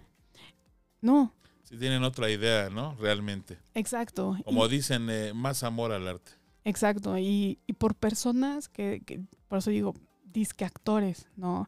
[1.00, 1.32] no,
[1.72, 2.94] Si tienen otra idea, ¿no?
[3.00, 3.56] Realmente.
[3.72, 4.36] exacto.
[4.38, 6.32] y- Como dicen, eh, más amor al arte.
[6.66, 11.66] Exacto, y, y por personas que, que- por eso digo, disque actores, ¿no?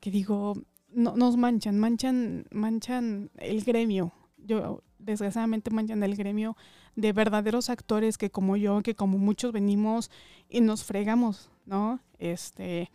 [0.00, 0.54] Que digo,
[0.90, 4.12] no, nos manchan, manchan, manchan el gremio.
[4.36, 6.56] Yo, desgraciadamente, manchan el gremio
[6.96, 10.10] de verdaderos actores que como yo, que como muchos venimos
[10.48, 12.00] y nos fregamos, ¿no?
[12.18, 12.90] Este,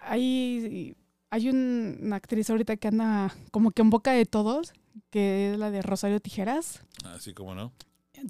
[0.00, 0.96] hay,
[1.30, 4.72] hay un- una actriz ahorita que anda como que en boca de todos,
[5.10, 6.82] que es la de Rosario Tijeras.
[7.04, 7.72] Así como no.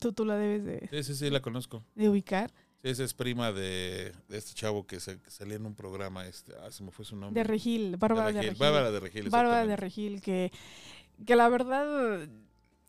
[0.01, 1.85] Tú, tú la debes de, Sí, sí, sí, la conozco.
[1.95, 2.51] de ubicar.
[2.83, 6.27] Sí, esa es prima de, de este chavo que, se- que salía en un programa.
[6.27, 7.41] Este, ah, se me fue su nombre.
[7.41, 8.59] De Regil, Bárbara de Regil.
[8.59, 9.31] Bárbara de Regil.
[9.31, 9.77] Bárbara de.
[9.77, 10.51] Regil, que,
[11.27, 12.27] que la verdad,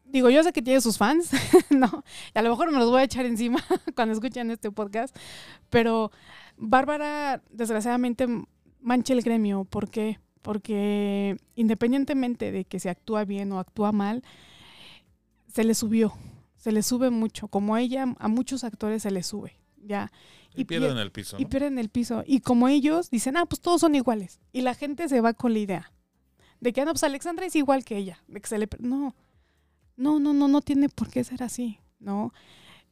[0.05, 1.29] digo, yo sé que tiene sus fans,
[1.69, 2.03] ¿no?
[2.33, 3.63] Y a lo mejor me los voy a echar encima
[3.95, 5.15] cuando escuchen este podcast,
[5.69, 6.11] pero
[6.57, 8.27] Bárbara, desgraciadamente,
[8.79, 9.65] mancha el gremio.
[9.65, 10.19] ¿Por qué?
[10.43, 14.23] Porque independientemente de que se actúa bien o actúa mal,
[15.47, 16.13] se le subió,
[16.57, 17.47] se le sube mucho.
[17.47, 20.11] Como a ella, a muchos actores se le sube, ya.
[20.55, 21.37] Y, Y pierden pier- el piso.
[21.39, 22.23] Y pierden el piso.
[22.27, 24.39] Y como ellos dicen, ah, pues todos son iguales.
[24.51, 25.91] Y la gente se va con la idea
[26.61, 28.21] De que, ah, no, pues Alexandra es igual que ella.
[28.27, 28.67] De que se le...
[28.79, 29.15] No,
[29.97, 32.33] no, no, no, no tiene por qué ser así, ¿no?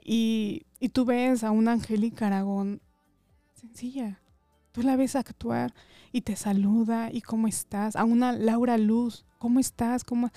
[0.04, 2.82] Y, y tú ves a una Angélica Aragón
[3.54, 4.21] sencilla.
[4.72, 5.74] Tú la ves actuar
[6.12, 7.96] y te saluda y cómo estás.
[7.96, 10.04] A una Laura Luz, ¿cómo estás?
[10.04, 10.30] ¿Cómo?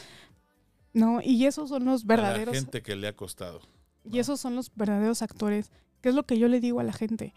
[0.93, 3.61] No, y esos son los A verdaderos la gente que le ha costado.
[4.05, 5.70] y esos son los verdaderos actores,
[6.01, 7.32] que es lo que yo le digo a la gente.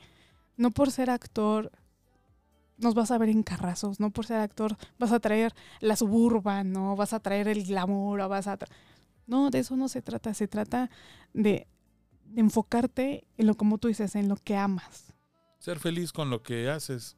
[0.58, 1.72] No por ser actor
[2.78, 6.72] nos vas a ver en carrazos, no por ser actor vas a traer la suburban,
[6.72, 8.58] no vas a traer el glamour, o vas a
[9.26, 10.90] No, de eso no se trata, se trata
[11.34, 11.68] de,
[12.26, 15.14] de enfocarte en lo como tú dices, en lo que amas.
[15.60, 17.18] Ser feliz con lo que haces.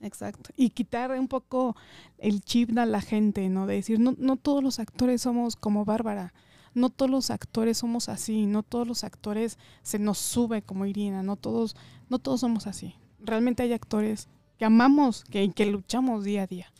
[0.00, 0.50] Exacto.
[0.56, 1.76] Y quitar un poco
[2.18, 3.66] el chip a la gente, ¿no?
[3.66, 6.32] De decir, no, no todos los actores somos como Bárbara.
[6.74, 8.46] No todos los actores somos así.
[8.46, 11.22] No todos los actores se nos sube como Irina.
[11.22, 11.76] No todos,
[12.08, 12.94] no todos somos así.
[13.20, 14.28] Realmente hay actores
[14.58, 16.72] que amamos, que, que luchamos día a día.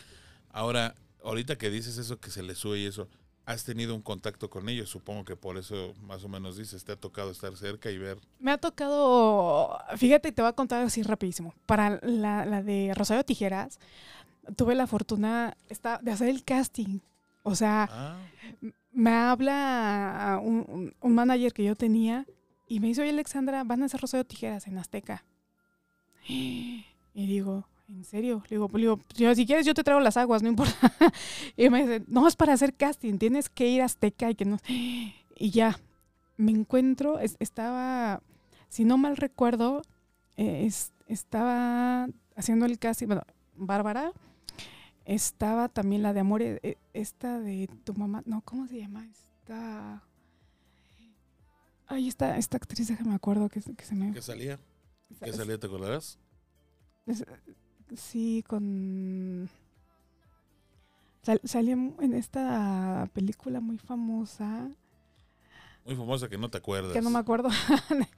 [0.50, 0.94] Ahora,
[1.24, 3.08] ahorita que dices eso que se le sube y eso,
[3.50, 6.92] has tenido un contacto con ellos, supongo que por eso más o menos dices, te
[6.92, 8.18] ha tocado estar cerca y ver.
[8.38, 11.54] Me ha tocado, fíjate, te voy a contar así rapidísimo.
[11.64, 13.78] Para la, la de Rosario Tijeras,
[14.54, 16.98] tuve la fortuna esta- de hacer el casting.
[17.42, 18.18] O sea, Ah,
[18.92, 22.26] me habla un, un- un manager que yo tenía
[22.66, 25.24] y me dice, oye Alexandra, van a hacer Rosario Tijeras en Azteca.
[26.28, 28.42] Y digo, ¿en serio?
[28.48, 30.74] Le digo, le digo, "Yo, si quieres yo te traigo las aguas, no importa.
[31.56, 34.44] Y me dice, no, es para hacer casting, tienes que ir a Azteca y que
[34.44, 34.58] no...
[35.40, 35.78] Y ya,
[36.36, 38.20] me encuentro, es- estaba,
[38.68, 39.82] si no mal recuerdo,
[40.36, 43.22] eh, es- estaba haciendo el casting, bueno,
[43.54, 44.12] Bárbara,
[45.04, 49.06] estaba también la de Amor, eh, eh, esta de tu mamá, no, ¿cómo se llama?
[49.06, 50.02] Esta...
[51.86, 54.12] Ay, esta, esta actriz, déjame acuerdo que, se- que se me...
[54.12, 54.58] ¿qué salía?
[55.20, 56.18] ¿Qué salía, te acordarás?
[57.96, 59.48] Sí, con...
[61.22, 64.68] Sal, salía en esta película muy famosa,
[65.84, 66.92] Muy famosa que no te acuerdas.
[66.92, 67.48] que no me acuerdo.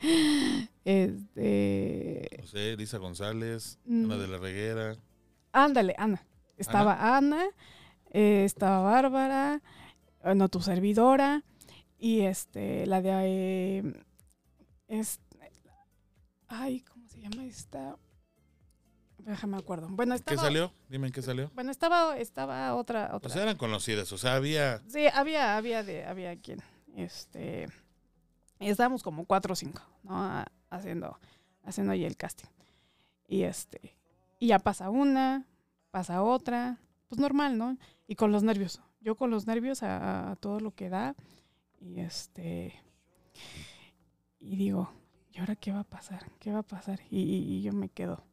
[0.84, 2.28] este...
[2.40, 4.04] No sé, Lisa González, Mm.
[4.04, 4.96] Ana de la Reguera.
[5.52, 6.22] Ándale, Ana.
[6.56, 7.44] Estaba Ana,
[8.10, 9.62] eh, estaba Bárbara,
[10.24, 11.42] eh, no tu servidora,
[11.98, 13.78] y este, la de...
[13.78, 13.92] eh,
[14.88, 15.20] es-
[16.48, 17.96] ay, ¿cómo se llama esta?
[19.24, 19.88] Déjame acuerdo.
[19.90, 20.42] Bueno, ¿Qué estaba...
[20.42, 20.72] salió?
[20.88, 21.50] Dime en qué salió.
[21.54, 23.10] Bueno, estaba, estaba otra...
[23.12, 23.30] O otra.
[23.30, 24.80] sea, eran conocidas, o sea, había...
[24.88, 26.60] Sí, había, había de, había quien,
[26.96, 27.68] este,
[28.58, 30.44] estábamos como cuatro o cinco, ¿no?
[30.70, 31.18] Haciendo,
[31.64, 32.48] haciendo ahí el casting.
[33.28, 33.96] Y este,
[34.38, 35.46] y ya pasa una,
[35.90, 37.76] pasa otra, pues normal, ¿no?
[38.06, 38.80] Y con los nervios.
[39.00, 41.14] Yo con los nervios a, a todo lo que da.
[41.80, 42.74] Y este,
[44.40, 44.90] y digo,
[45.32, 46.30] ¿y ahora qué va a pasar?
[46.38, 47.00] ¿Qué va a pasar?
[47.10, 48.24] Y, y- y yo me quedo.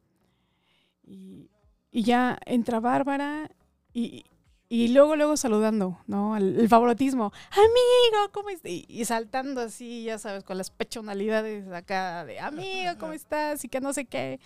[1.08, 1.50] Y,
[1.90, 3.50] y ya entra Bárbara
[3.94, 4.24] y,
[4.68, 6.36] y luego, luego saludando, ¿no?
[6.36, 7.32] El, el favoritismo.
[7.50, 8.70] Amigo, ¿cómo estás?
[8.70, 13.64] Y, y saltando así, ya sabes, con las pechonalidades acá de amigo, ¿cómo estás?
[13.64, 14.38] Y que no sé qué.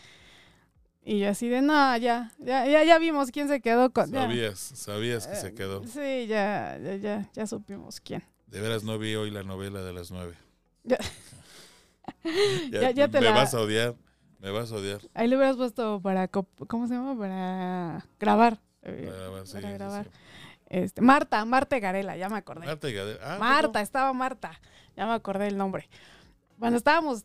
[1.05, 4.09] Y yo así de, no, ya, ya, ya, ya vimos quién se quedó con...
[4.13, 4.21] ya".
[4.23, 5.85] Sabías, sabías que se Eh, quedó.
[5.85, 8.23] Sí, ya, ya, ya, ya supimos quién.
[8.47, 10.35] De veras no vi hoy la novela de las nueve.
[10.85, 10.99] Ya.
[12.71, 13.95] Ya, Ya- ya te me la- vas a odiar,
[14.43, 15.01] me vas a odiar.
[15.15, 17.17] Ahí le hubieras puesto para, ¿cómo se llama?
[17.19, 18.61] Para grabar.
[18.83, 20.05] eh, Para grabar, sí, para sí, grabar.
[20.05, 20.11] sí.
[20.67, 22.67] Este, Marta, Marta Garela, ya me acordé.
[22.67, 24.59] Marta y Gadel- ah, Marta, estaba Marta.
[24.97, 25.89] Ya me acordé el nombre.
[26.59, 27.25] Bueno, estábamos,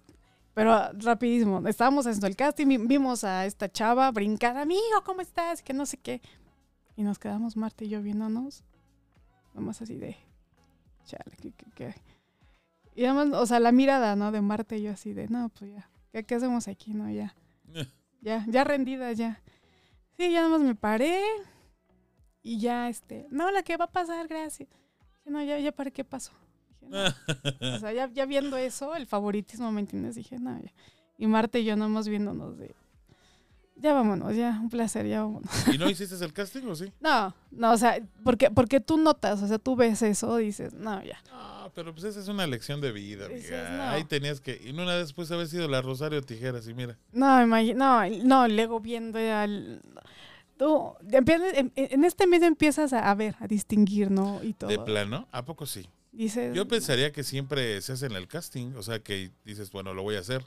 [0.53, 5.61] pero rapidísimo, estábamos haciendo el casting, vi- vimos a esta chava brincar, amigo, ¿cómo estás?
[5.61, 6.21] Que no sé qué.
[6.95, 8.63] Y nos quedamos Marta y yo viéndonos,
[9.53, 10.17] nomás así de,
[11.05, 11.95] chale, ¿qué, qué, qué?
[12.95, 14.31] Y además, o sea, la mirada, ¿no?
[14.31, 17.09] De Marta y yo así de, no, pues ya, ¿qué, qué hacemos aquí, no?
[17.09, 17.35] Ya,
[17.65, 17.81] no.
[18.21, 19.41] ya, ya rendida, ya.
[20.17, 21.21] Sí, ya nomás me paré
[22.41, 24.69] y ya, este, no, la que va a pasar, gracias.
[24.69, 26.31] Dije, no, ya, ya, ¿para qué pasó?
[26.81, 26.97] Dije, no.
[27.75, 30.15] O sea, ya, ya viendo eso, el favoritismo, ¿me entiendes?
[30.15, 30.73] Dije, no, ya.
[31.17, 32.75] Y Marta y yo nomás viéndonos de,
[33.79, 35.49] ya vámonos, ya, un placer, ya vámonos.
[35.71, 36.91] ¿Y no hiciste el casting o sí?
[36.99, 41.03] No, no, o sea, porque, porque tú notas, o sea, tú ves eso, dices, no,
[41.03, 41.21] ya.
[41.29, 43.69] No, pero pues esa es una lección de vida, amiga.
[43.77, 43.83] no.
[43.91, 44.59] Ahí tenías que...
[44.65, 46.97] Y no una después haber sido la Rosario Tijeras y mira.
[47.11, 49.79] No, no, no, luego viendo ya el-
[50.57, 54.43] Tú, en, en este medio empiezas a, a ver, a distinguir, ¿no?
[54.43, 54.71] Y todo.
[54.71, 55.87] De plano, ¿a poco sí?
[56.11, 59.93] Dices, Yo pensaría que siempre se hace en el casting, o sea, que dices, bueno,
[59.93, 60.43] lo voy a hacer.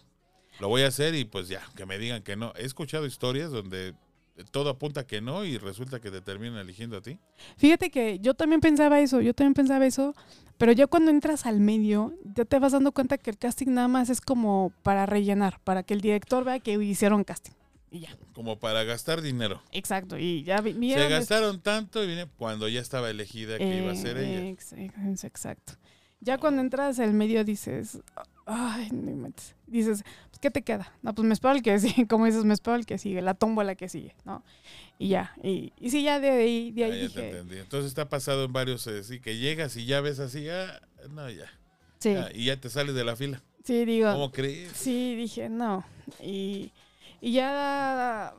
[0.59, 2.53] Lo voy a hacer y pues ya, que me digan que no.
[2.57, 3.95] He escuchado historias donde
[4.45, 7.19] todo apunta que no y resulta que te terminan eligiendo a ti.
[7.57, 10.15] Fíjate que yo también pensaba eso, yo también pensaba eso,
[10.59, 13.89] pero ya cuando entras al medio, ya te vas dando cuenta que el casting nada
[13.89, 17.53] más es como para rellenar, para que el director vea que hicieron casting.
[17.93, 18.17] Y ya.
[18.35, 19.61] Como para gastar dinero.
[19.73, 20.17] Exacto.
[20.17, 24.17] Y ya Se gastaron tanto y viene cuando ya estaba elegida que iba a ser
[24.19, 24.49] ella.
[24.49, 25.73] ex- ex- Exacto.
[26.21, 27.99] Ya cuando entras al medio dices,
[28.47, 29.57] ay, no inventes.
[29.67, 30.05] Dices,
[30.41, 30.93] ¿qué te queda?
[31.03, 33.35] No, pues me espero el que sigue, como dices, me espero el que sigue, la
[33.35, 34.43] tómbola que sigue, ¿no?
[34.99, 37.59] Y ya, y, y sí, ya de ahí, de Ah, ahí ya te entendí.
[37.59, 40.81] Entonces está pasado en varios, eh, sí, que llegas y ya ves así, ah,
[41.11, 41.47] no, ya.
[41.99, 43.43] sí, Ah, y ya te sales de la fila.
[43.65, 44.73] sí, digo, ¿Cómo crees?
[44.73, 45.85] sí, dije, no.
[46.23, 46.73] Y,
[47.21, 48.35] y ya,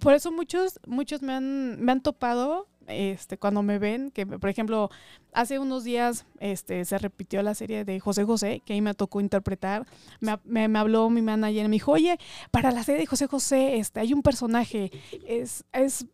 [0.00, 4.48] por eso muchos, muchos me han, me han topado, este, cuando me ven, que por
[4.50, 4.90] ejemplo,
[5.32, 9.20] hace unos días, este, se repitió la serie de José José, que ahí me tocó
[9.20, 9.86] interpretar,
[10.20, 12.18] me, ha- me, me habló mi manager, me dijo, oye,
[12.50, 14.90] para la serie de José José, este, hay un personaje,
[15.26, 16.06] es, es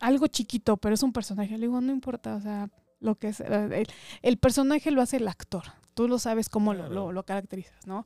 [0.00, 1.52] algo chiquito, pero es un personaje.
[1.56, 2.68] Le digo, no importa, o sea,
[3.00, 3.86] lo que es, eh, el,
[4.22, 5.64] el personaje lo hace el actor.
[5.94, 8.04] Tú lo sabes cómo lo, lo caracterizas, ¿no?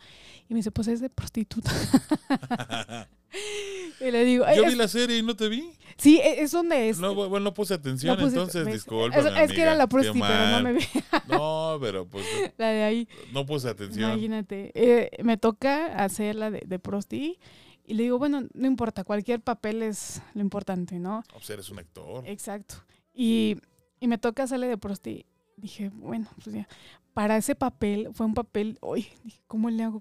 [0.48, 1.72] Y me dice, pues es de prostituta.
[4.00, 5.70] y le digo, Yo "Es- vi la serie y no te vi.
[5.96, 6.98] sí, e- es donde es.
[6.98, 8.74] No, bueno, no puse atención, No puse- entonces ¿ves?
[8.74, 9.16] disculpa.
[9.16, 10.80] Es, es que era la prosti, pero no me vi
[11.28, 12.24] No, pero pues
[12.58, 13.08] la de ahí.
[13.32, 14.10] no puse atención.
[14.12, 14.72] Imagínate.
[14.74, 17.38] Eh, me toca hacer la de, de prosti.
[17.86, 21.24] Y le digo, bueno, no importa, cualquier papel es lo importante, ¿no?
[21.34, 22.22] O sea, eres un actor.
[22.28, 22.76] Exacto.
[23.12, 23.56] Y,
[23.98, 25.26] y me toca hacerle de prosti.
[25.56, 26.68] Dije, bueno, pues ya.
[27.14, 30.00] Para ese papel, fue un papel, uy, dije, ¿cómo le hago?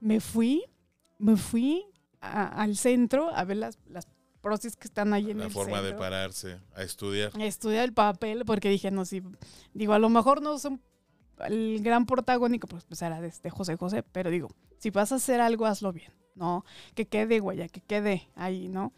[0.00, 0.64] Me fui,
[1.18, 1.84] me fui
[2.22, 4.08] a- al centro a ver las, las
[4.40, 5.98] prostis que están ahí en La el forma de centro.
[6.00, 7.30] pararse, a estudiar.
[7.38, 9.22] a estudiar el papel porque dije, no, si,
[9.74, 10.80] digo, a lo mejor no son
[11.46, 14.48] el gran protagónico, pues, pues era de, de José José, pero digo,
[14.78, 16.64] si vas a hacer algo, hazlo bien, ¿no?
[16.94, 18.92] Que quede huella, que quede ahí, ¿no?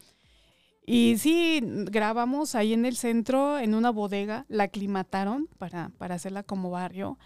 [0.87, 6.43] Y sí, grabamos ahí en el centro, en una bodega, la aclimataron para, para hacerla
[6.43, 7.17] como barrio.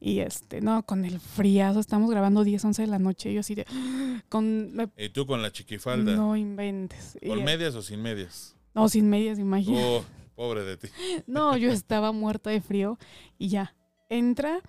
[0.00, 3.40] Y este, no, con el friazo, estamos grabando 10, 11 de la noche, y yo
[3.40, 3.66] así de,
[4.28, 6.14] con, me- Y tú con la chiquifalda.
[6.16, 7.16] no inventes.
[7.20, 8.54] Y, ¿Con medias o sin medias?
[8.74, 9.82] no, sin medias, imagínate.
[9.84, 10.88] Oh, pobre de ti.
[11.26, 12.98] No, yo estaba muerta de frío
[13.38, 13.74] y ya.
[14.10, 14.60] Entra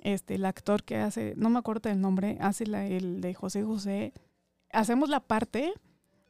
[0.00, 3.62] este el actor que hace, no me acuerdo del nombre, hace la, el de José
[3.62, 4.12] José.
[4.72, 5.72] Hacemos la parte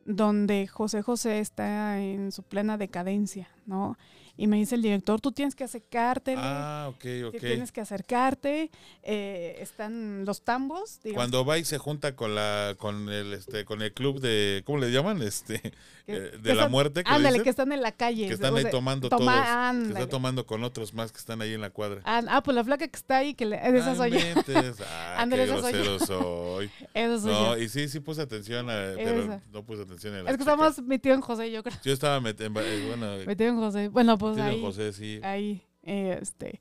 [0.05, 3.97] donde José José está en su plena decadencia, ¿no?
[4.37, 7.39] Y me dice el director, tú tienes que acercarte, Ah, ok, ok.
[7.39, 8.71] tienes que acercarte.
[9.03, 13.65] eh, están los tambos, digamos, Cuando va y se junta con la con el este
[13.65, 15.21] con el club de ¿cómo le llaman?
[15.23, 15.69] Este que-
[16.07, 18.27] eh, que de la están- muerte que le Ándale, dicen, que están en la calle.
[18.29, 19.93] que están o ahí sea, tomando toma- todos, que ándale.
[20.01, 22.01] está tomando con otros más que están ahí en la cuadra.
[22.05, 24.19] Ah, ah, pues la flaca que está ahí, que le, esa Ah, soy yo.
[24.89, 25.99] Ah, qué esa soy yo.
[25.99, 26.71] soy.
[26.95, 27.63] Esa soy No, yo.
[27.63, 29.41] y sí, sí puse atención, a- pero Esa.
[29.53, 30.53] no puse atención en la Es que chica.
[30.53, 31.77] estamos metidos en José, yo creo.
[31.85, 33.89] Yo estaba metiendo, bueno, Metido en José.
[33.89, 34.61] Bueno, pues en ahí.
[34.61, 35.21] José, sí.
[35.23, 36.61] Ahí, eh, este.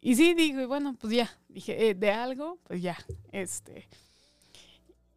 [0.00, 1.30] Y sí, digo, y bueno, pues ya.
[1.48, 2.96] Dije, eh, de algo, pues ya.
[3.30, 3.88] Este.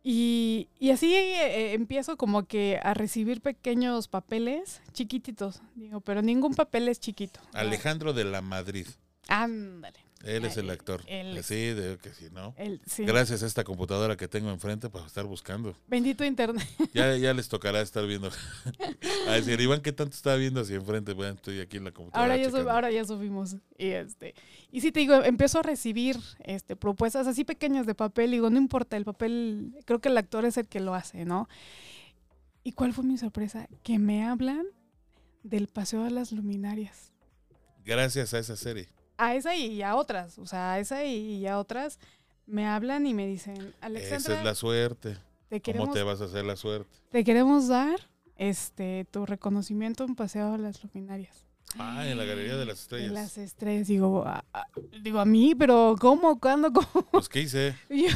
[0.07, 5.63] Y, y así eh, eh, empiezo como que a recibir pequeños papeles chiquititos.
[5.74, 7.39] Digo, pero ningún papel es chiquito.
[7.53, 8.86] Alejandro de la Madrid.
[9.28, 10.05] Ándale.
[10.26, 11.01] Él es el Ah, actor.
[11.07, 11.45] él es.
[11.45, 12.53] Sí, de que sí, ¿no?
[12.57, 13.05] El, sí.
[13.05, 15.76] Gracias a esta computadora que tengo enfrente para estar buscando.
[15.88, 16.67] Bendito internet.
[16.93, 18.30] Ya, ya les tocará estar viendo.
[19.28, 21.13] a decir, Iván, ¿qué tanto está viendo hacia enfrente?
[21.13, 22.34] Bueno, estoy aquí en la computadora.
[22.34, 22.71] Ahora ya, sub- checando.
[22.71, 23.55] ahora ya subimos.
[23.78, 24.34] Y este.
[24.71, 28.30] Y sí te digo, empiezo a recibir este propuestas así pequeñas de papel.
[28.30, 31.26] Y digo, no importa, el papel, creo que el actor es el que lo hace,
[31.26, 31.47] ¿no?
[32.63, 33.67] ¿Y cuál fue mi sorpresa?
[33.84, 34.65] Que me hablan
[35.43, 37.13] del paseo de las luminarias.
[37.86, 38.88] Gracias a esa serie.
[39.18, 40.38] A esa y a otras.
[40.39, 41.99] O sea, a esa y a otras
[42.45, 45.18] me hablan y me dicen, Esa Alexandra, es la suerte.
[45.49, 46.89] te, ¿Cómo te vas a hacer la suerte?
[47.09, 47.99] te queremos dar
[48.36, 51.45] este tu reconocimiento en paseo de las luminarias.
[51.80, 53.07] Ah, en la Galería de las Estrellas.
[53.07, 54.68] En las estrellas, digo, a, a-
[55.01, 56.39] digo a mí, pero ¿cómo?
[56.39, 56.72] ¿Cuándo?
[56.74, 57.05] ¿Cómo?
[57.11, 57.76] Pues, ¿qué hice?
[57.89, 58.16] Y, yo-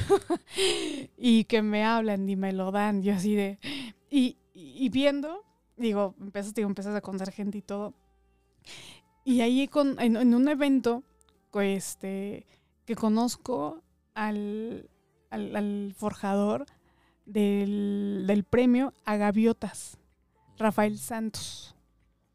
[1.17, 3.57] y que me hablan y me lo dan, yo así de...
[4.09, 5.43] Y, y- viendo,
[5.77, 7.93] digo, empiezas, digo, empiezas a conocer gente y todo.
[9.23, 11.03] Y ahí con, en, en un evento,
[11.53, 12.45] este,
[12.85, 13.81] que conozco
[14.13, 14.89] al,
[15.29, 16.65] al, al forjador
[17.25, 19.97] del, del premio a Gaviotas,
[20.57, 21.75] Rafael Santos.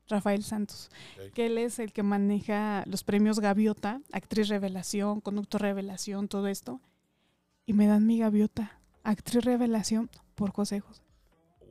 [0.07, 0.91] Rafael Santos,
[1.33, 6.81] que él es el que maneja los premios Gaviota, actriz revelación, conducto revelación, todo esto.
[7.65, 10.83] Y me dan mi Gaviota, actriz revelación por José.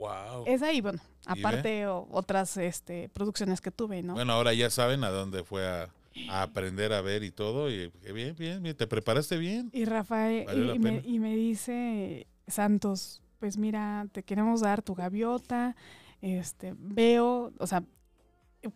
[0.03, 0.43] Wow.
[0.47, 4.13] Esa y bueno, aparte o- otras este, producciones que tuve, ¿no?
[4.13, 5.89] Bueno, ahora ya saben a dónde fue a,
[6.27, 7.69] a aprender a ver y todo.
[7.71, 8.75] Y qué bien, bien, bien.
[8.75, 9.69] Te preparaste bien.
[9.71, 15.75] Y Rafael, y, me, y me dice Santos, pues mira, te queremos dar tu gaviota,
[16.21, 17.83] este, veo, o sea,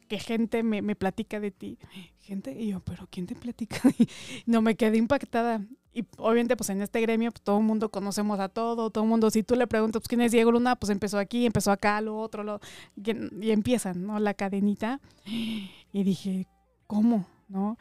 [0.07, 1.77] que gente me, me platica de ti.
[2.19, 3.81] Gente, y yo, pero ¿quién te platica?
[4.45, 5.61] no, me quedé impactada.
[5.93, 9.09] y obviamente pues en este gremio pues, todo el mundo conocemos a todo, todo el
[9.09, 12.01] mundo, si tú le preguntas pues, quién es Diego Luna, pues empezó aquí, empezó acá,
[12.01, 12.59] lo otro, lo,
[12.95, 14.19] y, y empiezan, ¿no?
[14.19, 14.99] La cadenita.
[15.25, 16.47] Y dije,
[16.85, 17.27] ¿cómo?
[17.47, 17.77] ¿No?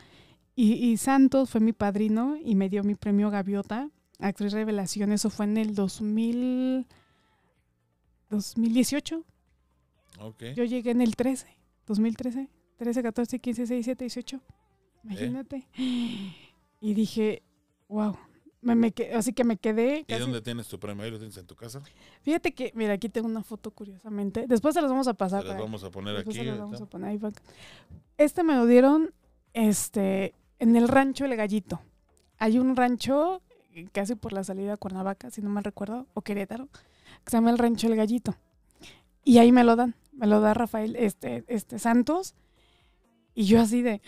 [0.54, 5.28] Y, y Santos fue mi padrino y me dio mi premio Gaviota, actriz revelación, eso
[5.28, 6.86] fue en el 2000,
[8.30, 9.24] 2018.
[10.20, 10.42] Ok.
[10.54, 11.55] Yo llegué en el 13,
[11.86, 14.40] 2013, 13, 14, 15, 16, 17, 18.
[15.04, 15.66] Imagínate.
[16.80, 17.42] Y dije,
[17.88, 18.16] wow.
[18.62, 20.04] Me, así que me quedé.
[20.08, 21.04] ¿Y dónde tienes tu premio?
[21.04, 21.82] ¿Ahí lo tienes en tu casa?
[22.22, 24.46] Fíjate que, mira, aquí tengo una foto curiosamente.
[24.48, 25.44] Después se las vamos a pasar.
[25.44, 26.44] las para- vamos a poner después aquí.
[26.44, 27.20] se las vamos a poner ahí
[28.18, 29.14] Este me lo dieron
[29.52, 31.80] este, en el rancho El Gallito.
[32.38, 33.40] Hay un rancho
[33.72, 36.66] eh, casi por la salida a Cuernavaca, si no mal recuerdo, o Querétaro,
[37.24, 38.34] que se llama el rancho El Gallito.
[39.22, 39.94] Y ahí me lo dan.
[40.16, 42.34] Me lo da Rafael este, este Santos.
[43.34, 44.00] Y yo así de,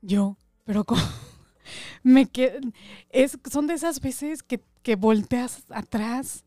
[0.00, 1.02] yo, pero ¿cómo?
[2.02, 2.72] Me qued-
[3.10, 6.44] es, son de esas veces que, que volteas atrás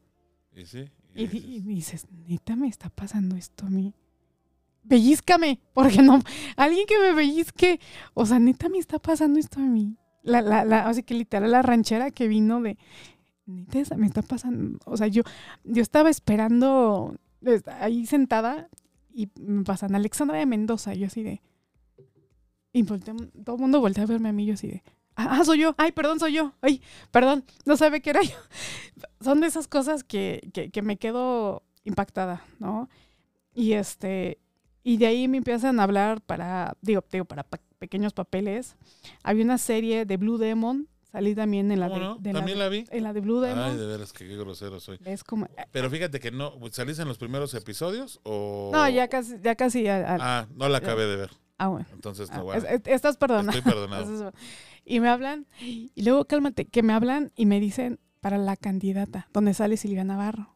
[0.55, 0.85] Y sí.
[1.15, 3.93] y, di- dices, y dices, neta me está pasando esto a mí.
[4.83, 6.21] Bellízcame, porque no,
[6.55, 7.79] alguien que me pellizque,
[8.13, 9.97] o sea, neta me está pasando esto a mí.
[10.23, 12.77] La, la, la, o sea, que literal la ranchera que vino de,
[13.45, 15.23] neta me está pasando, o sea, yo,
[15.65, 17.15] yo estaba esperando
[17.79, 18.69] ahí sentada
[19.13, 21.41] y me pasan Alexandra de Mendoza, yo así de,
[22.73, 24.83] y volteé- todo el mundo voltea a verme a mí, yo así de,
[25.15, 26.81] ah, ah, soy yo, ay, perdón, soy yo, ay,
[27.11, 28.35] perdón, no sabe que era yo.
[29.21, 32.89] Son de esas cosas que, que, que me quedo impactada, ¿no?
[33.53, 34.39] Y este,
[34.83, 38.75] y de ahí me empiezan a hablar para, digo, digo para pa- pequeños papeles.
[39.23, 42.15] Había una serie de Blue Demon, salí también en la ¿Cómo de, no?
[42.17, 42.85] de También de- la vi.
[42.89, 43.63] en la de Blue Demon.
[43.63, 44.99] Ay, de veras, que qué grosero soy.
[45.05, 48.69] es como, Pero fíjate que no, ¿saliste en los primeros episodios o...?
[48.73, 51.31] no, ya casi, ya casi, Ah, no la acabé de ver.
[51.57, 51.85] ah, bueno.
[51.93, 52.63] Entonces, Ah, no, bueno.
[52.65, 53.57] es- es- estás perdonado.
[53.57, 54.31] Estoy perdonado.
[54.89, 59.27] Y me hablan, y luego cálmate, que me hablan y me dicen para la candidata,
[59.33, 60.53] donde sale Silvia Navarro.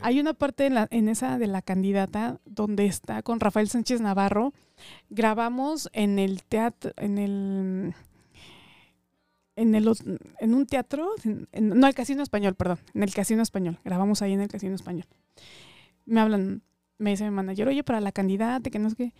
[0.00, 4.00] Hay una parte en, la- en esa de la candidata donde está con Rafael Sánchez
[4.00, 4.52] Navarro.
[5.10, 7.94] Grabamos en el teatro, en el,
[9.56, 9.90] en el,
[10.40, 13.78] en un teatro, en- en- no, el Casino Español, perdón, en el Casino Español.
[13.84, 15.06] Grabamos ahí en el Casino Español.
[16.04, 16.62] Me hablan,
[16.98, 19.12] me dice mi manager, oye, para la candidata, que no sé qué,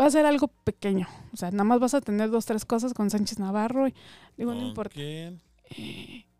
[0.00, 1.06] va a ser algo pequeño.
[1.32, 3.88] O sea, nada más vas a tener dos, tres cosas con Sánchez Navarro.
[3.88, 3.94] Y
[4.38, 5.40] digo, no ¿Con importa quién?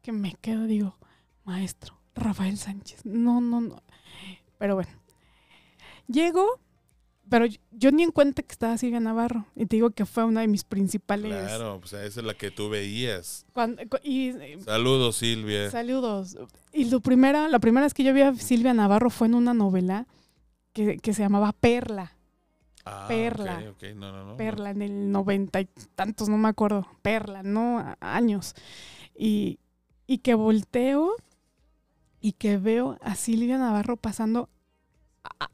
[0.02, 0.96] que me quedo, digo,
[1.44, 3.04] maestro, Rafael Sánchez.
[3.04, 3.82] No, no, no.
[4.58, 4.90] Pero bueno,
[6.06, 6.60] llego,
[7.30, 9.46] pero yo, ni en cuenta que estaba Silvia Navarro.
[9.56, 11.32] Y te digo que fue una de mis principales.
[11.46, 13.46] Claro, pues esa es la que tú veías.
[13.54, 15.70] cuando- cu- y, eh, Saludos, Silvia.
[15.70, 16.36] saludos.
[16.72, 19.54] Y lo primera, la primera vez que yo vi a Silvia Navarro fue en una
[19.54, 20.06] novela
[20.74, 22.12] que, que se llamaba Perla.
[22.84, 23.60] Ah, Perla.
[23.94, 24.36] no, no, no.
[24.36, 26.86] Perla en el noventa y tantos, no me acuerdo.
[27.02, 27.94] Perla, ¿no?
[28.00, 28.54] Años.
[29.16, 29.58] Y,
[30.06, 31.14] y que volteo
[32.20, 34.48] y que veo a Silvia Navarro pasando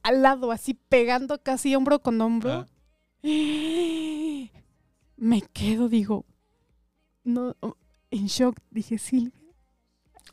[0.02, 2.52] al lado, así pegando casi hombro con hombro.
[2.52, 2.66] Ah.
[5.18, 6.26] Me quedo, digo,
[7.24, 7.56] no,
[8.10, 8.58] en shock.
[8.70, 9.32] Dije, Silvia.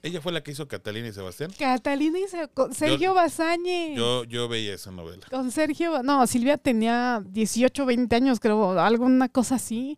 [0.02, 1.52] Ella fue la que hizo Catalina y Sebastián.
[1.58, 3.96] Catalina y con Sergio Bazañe.
[3.96, 5.26] Yo, yo veía esa novela.
[5.30, 9.98] Con Sergio, no, Silvia tenía 18, 20 años, creo, alguna cosa así.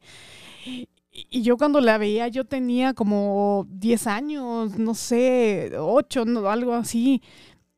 [0.64, 6.48] Y, y yo cuando la veía, yo tenía como 10 años, no sé, 8, no,
[6.50, 7.24] algo así.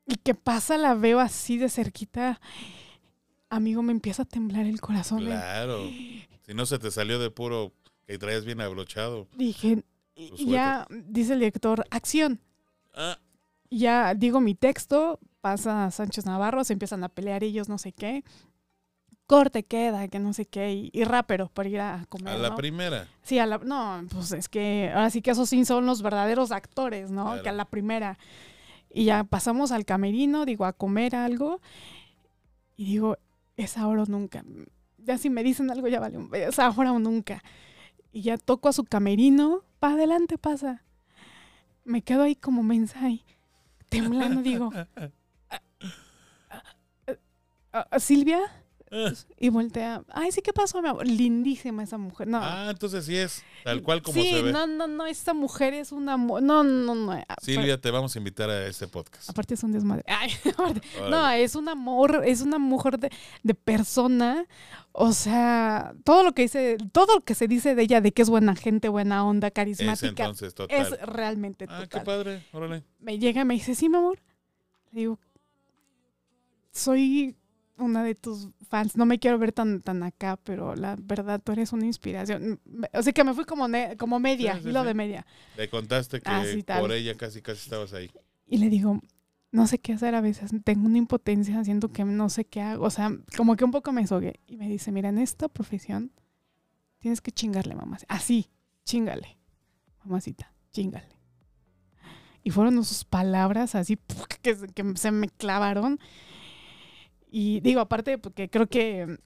[0.08, 2.40] Y que pasa, la veo así de cerquita.
[3.50, 5.22] Amigo, me empieza a temblar el corazón.
[5.22, 5.26] ¿eh?
[5.26, 5.84] Claro.
[6.46, 7.74] Si no se te salió de puro
[8.06, 9.28] que traías bien abrochado.
[9.36, 9.84] Dije,
[10.16, 12.40] y ya dice el director, acción.
[12.94, 13.18] Ah,
[13.70, 18.24] ya digo mi texto, pasa Sánchez Navarro, se empiezan a pelear ellos, no sé qué.
[19.26, 22.34] Corte queda, que no sé qué, y, y rápido por ir a comer.
[22.34, 22.56] a la ¿no?
[22.56, 23.06] primera.
[23.22, 26.50] Sí, a la, no, pues es que ahora sí que esos sí son los verdaderos
[26.50, 27.24] actores, ¿no?
[27.24, 27.42] Claro.
[27.42, 28.18] Que a la primera.
[28.90, 31.60] Y ya pasamos al camerino, digo, a comer algo.
[32.76, 33.16] Y digo,
[33.56, 34.44] es ahora o nunca.
[34.98, 37.42] Ya si me dicen algo, ya vale, es ahora o nunca.
[38.12, 40.82] Y ya toco a su camerino, para adelante pasa.
[41.84, 43.24] Me quedo ahí como mensaje,
[43.88, 44.88] temblando, digo, "Ah,
[45.50, 45.62] ah,
[47.72, 48.40] ah, ah, Silvia,
[49.38, 51.06] y voltea, ay, sí, ¿qué pasó, mi amor?
[51.06, 52.28] Lindísima esa mujer.
[52.28, 54.52] No, Ah, entonces sí es tal cual como sí, se ve.
[54.52, 56.16] no, no, no, esta mujer es una...
[56.16, 57.12] mu- No, no, no.
[57.12, 59.28] ah, Silvia, te vamos a invitar a este podcast.
[59.30, 60.04] Aparte es un desmadre.
[60.08, 60.80] Ay, aparte-
[61.10, 63.10] no, es un amor, es una mujer de,
[63.42, 64.46] de persona.
[64.92, 68.22] O sea, todo lo que dice, todo lo que se dice de ella, de que
[68.22, 70.76] es buena gente, buena onda, Es carismática, entonces total.
[70.80, 72.04] es realmente ah, qué total.
[72.04, 72.46] padre.
[72.52, 72.82] Órale.
[72.98, 74.18] Me llega y me dice, sí, mi amor.
[74.90, 75.18] Le digo,
[76.72, 77.36] soy,
[77.78, 78.96] una de tus fans.
[78.96, 82.60] No me quiero ver tan, tan acá, pero la verdad, tú eres una inspiración.
[82.92, 83.66] O sea, que me fui como,
[83.98, 84.86] como media, Sí, sí, hilo sí.
[84.88, 85.26] de media.
[85.56, 86.44] Le contaste que Ah,
[86.80, 88.10] por ella casi casi estabas ahí.
[88.46, 89.00] Y le digo,
[89.50, 90.50] no sé qué hacer a veces.
[90.64, 92.84] Tengo una impotencia, siento que no sé qué hago.
[92.84, 94.40] O sea, como que un poco me sogué.
[94.46, 96.12] Y me dice, mira, en esta profesión
[96.98, 97.98] tienes que chingarle, mamá.
[98.08, 98.50] Así,
[98.84, 99.38] chingale.
[100.04, 101.08] Mamacita, chingale.
[102.42, 103.98] Y fueron sus palabras así
[104.42, 104.56] que
[104.96, 105.98] se me clavaron.
[107.30, 109.18] Y digo, aparte, porque creo que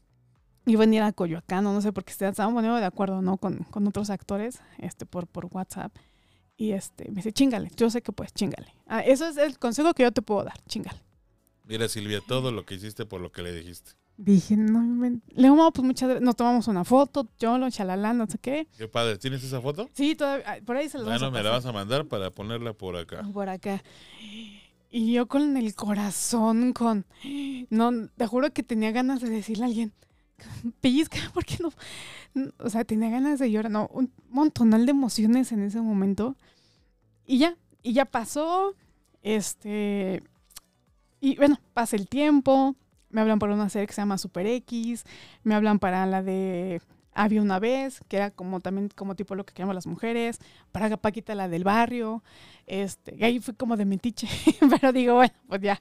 [0.66, 3.36] iba a venir a Coyoacán, o no sé, porque estábamos poniendo de acuerdo, ¿no?
[3.36, 5.94] Con, con otros actores, este, por, por WhatsApp.
[6.56, 8.74] Y este, me dice, chingale, yo sé que puedes, chingale.
[8.86, 11.00] Ah, eso es el consejo que yo te puedo dar, chingale.
[11.64, 13.92] Mira, Silvia, todo lo que hiciste por lo que le dijiste.
[14.16, 17.70] Dije, no, inven- le digo, no, pues muchas gracias, nos tomamos una foto, yo lo
[17.70, 18.68] chalala, no sé qué.
[18.76, 19.16] Qué padre.
[19.18, 19.88] ¿Tienes esa foto?
[19.94, 22.30] Sí, todavía, ah, por ahí se vamos Bueno, a me la vas a mandar para
[22.30, 23.22] ponerla por acá.
[23.32, 23.82] por acá.
[24.94, 27.06] Y yo con el corazón, con...
[27.70, 29.92] No, te juro que tenía ganas de decirle a alguien,
[30.82, 31.72] pellizca, ¿por qué no?
[32.58, 36.36] O sea, tenía ganas de llorar, no, un montonal de emociones en ese momento.
[37.26, 38.74] Y ya, y ya pasó,
[39.22, 40.22] este...
[41.20, 42.76] Y bueno, pasa el tiempo,
[43.08, 45.04] me hablan para una serie que se llama Super X,
[45.42, 46.82] me hablan para la de
[47.14, 50.38] Había una vez, que era como también como tipo lo que queremos las mujeres,
[50.72, 52.22] para Paquita la del barrio,
[52.66, 54.26] este, y ahí fue como de metiche,
[54.80, 55.80] pero digo, bueno, pues ya,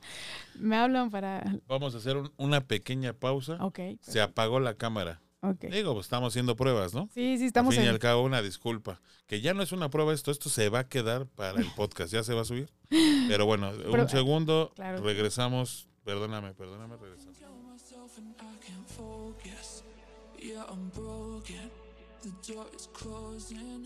[0.59, 3.57] me hablan para, Vamos a hacer un- una pequeña pausa.
[3.63, 5.21] ok, Se apagó la cámara.
[5.41, 5.65] ok.
[5.71, 7.07] Digo, pues estamos haciendo pruebas, ¿no?
[7.13, 8.99] Sí, sí, Al estamos fin y en, al cabo, una disculpa.
[9.25, 12.11] Que ya no es una prueba esto, esto se va a quedar para el podcast,
[12.11, 12.69] ya se va a subir.
[13.29, 15.01] Pero bueno, Pero, un segundo, claro.
[15.01, 15.88] regresamos.
[16.03, 17.38] Perdóname, perdóname, regresamos.
[20.41, 21.69] Yeah, I'm broken.
[22.23, 23.85] The door is closing.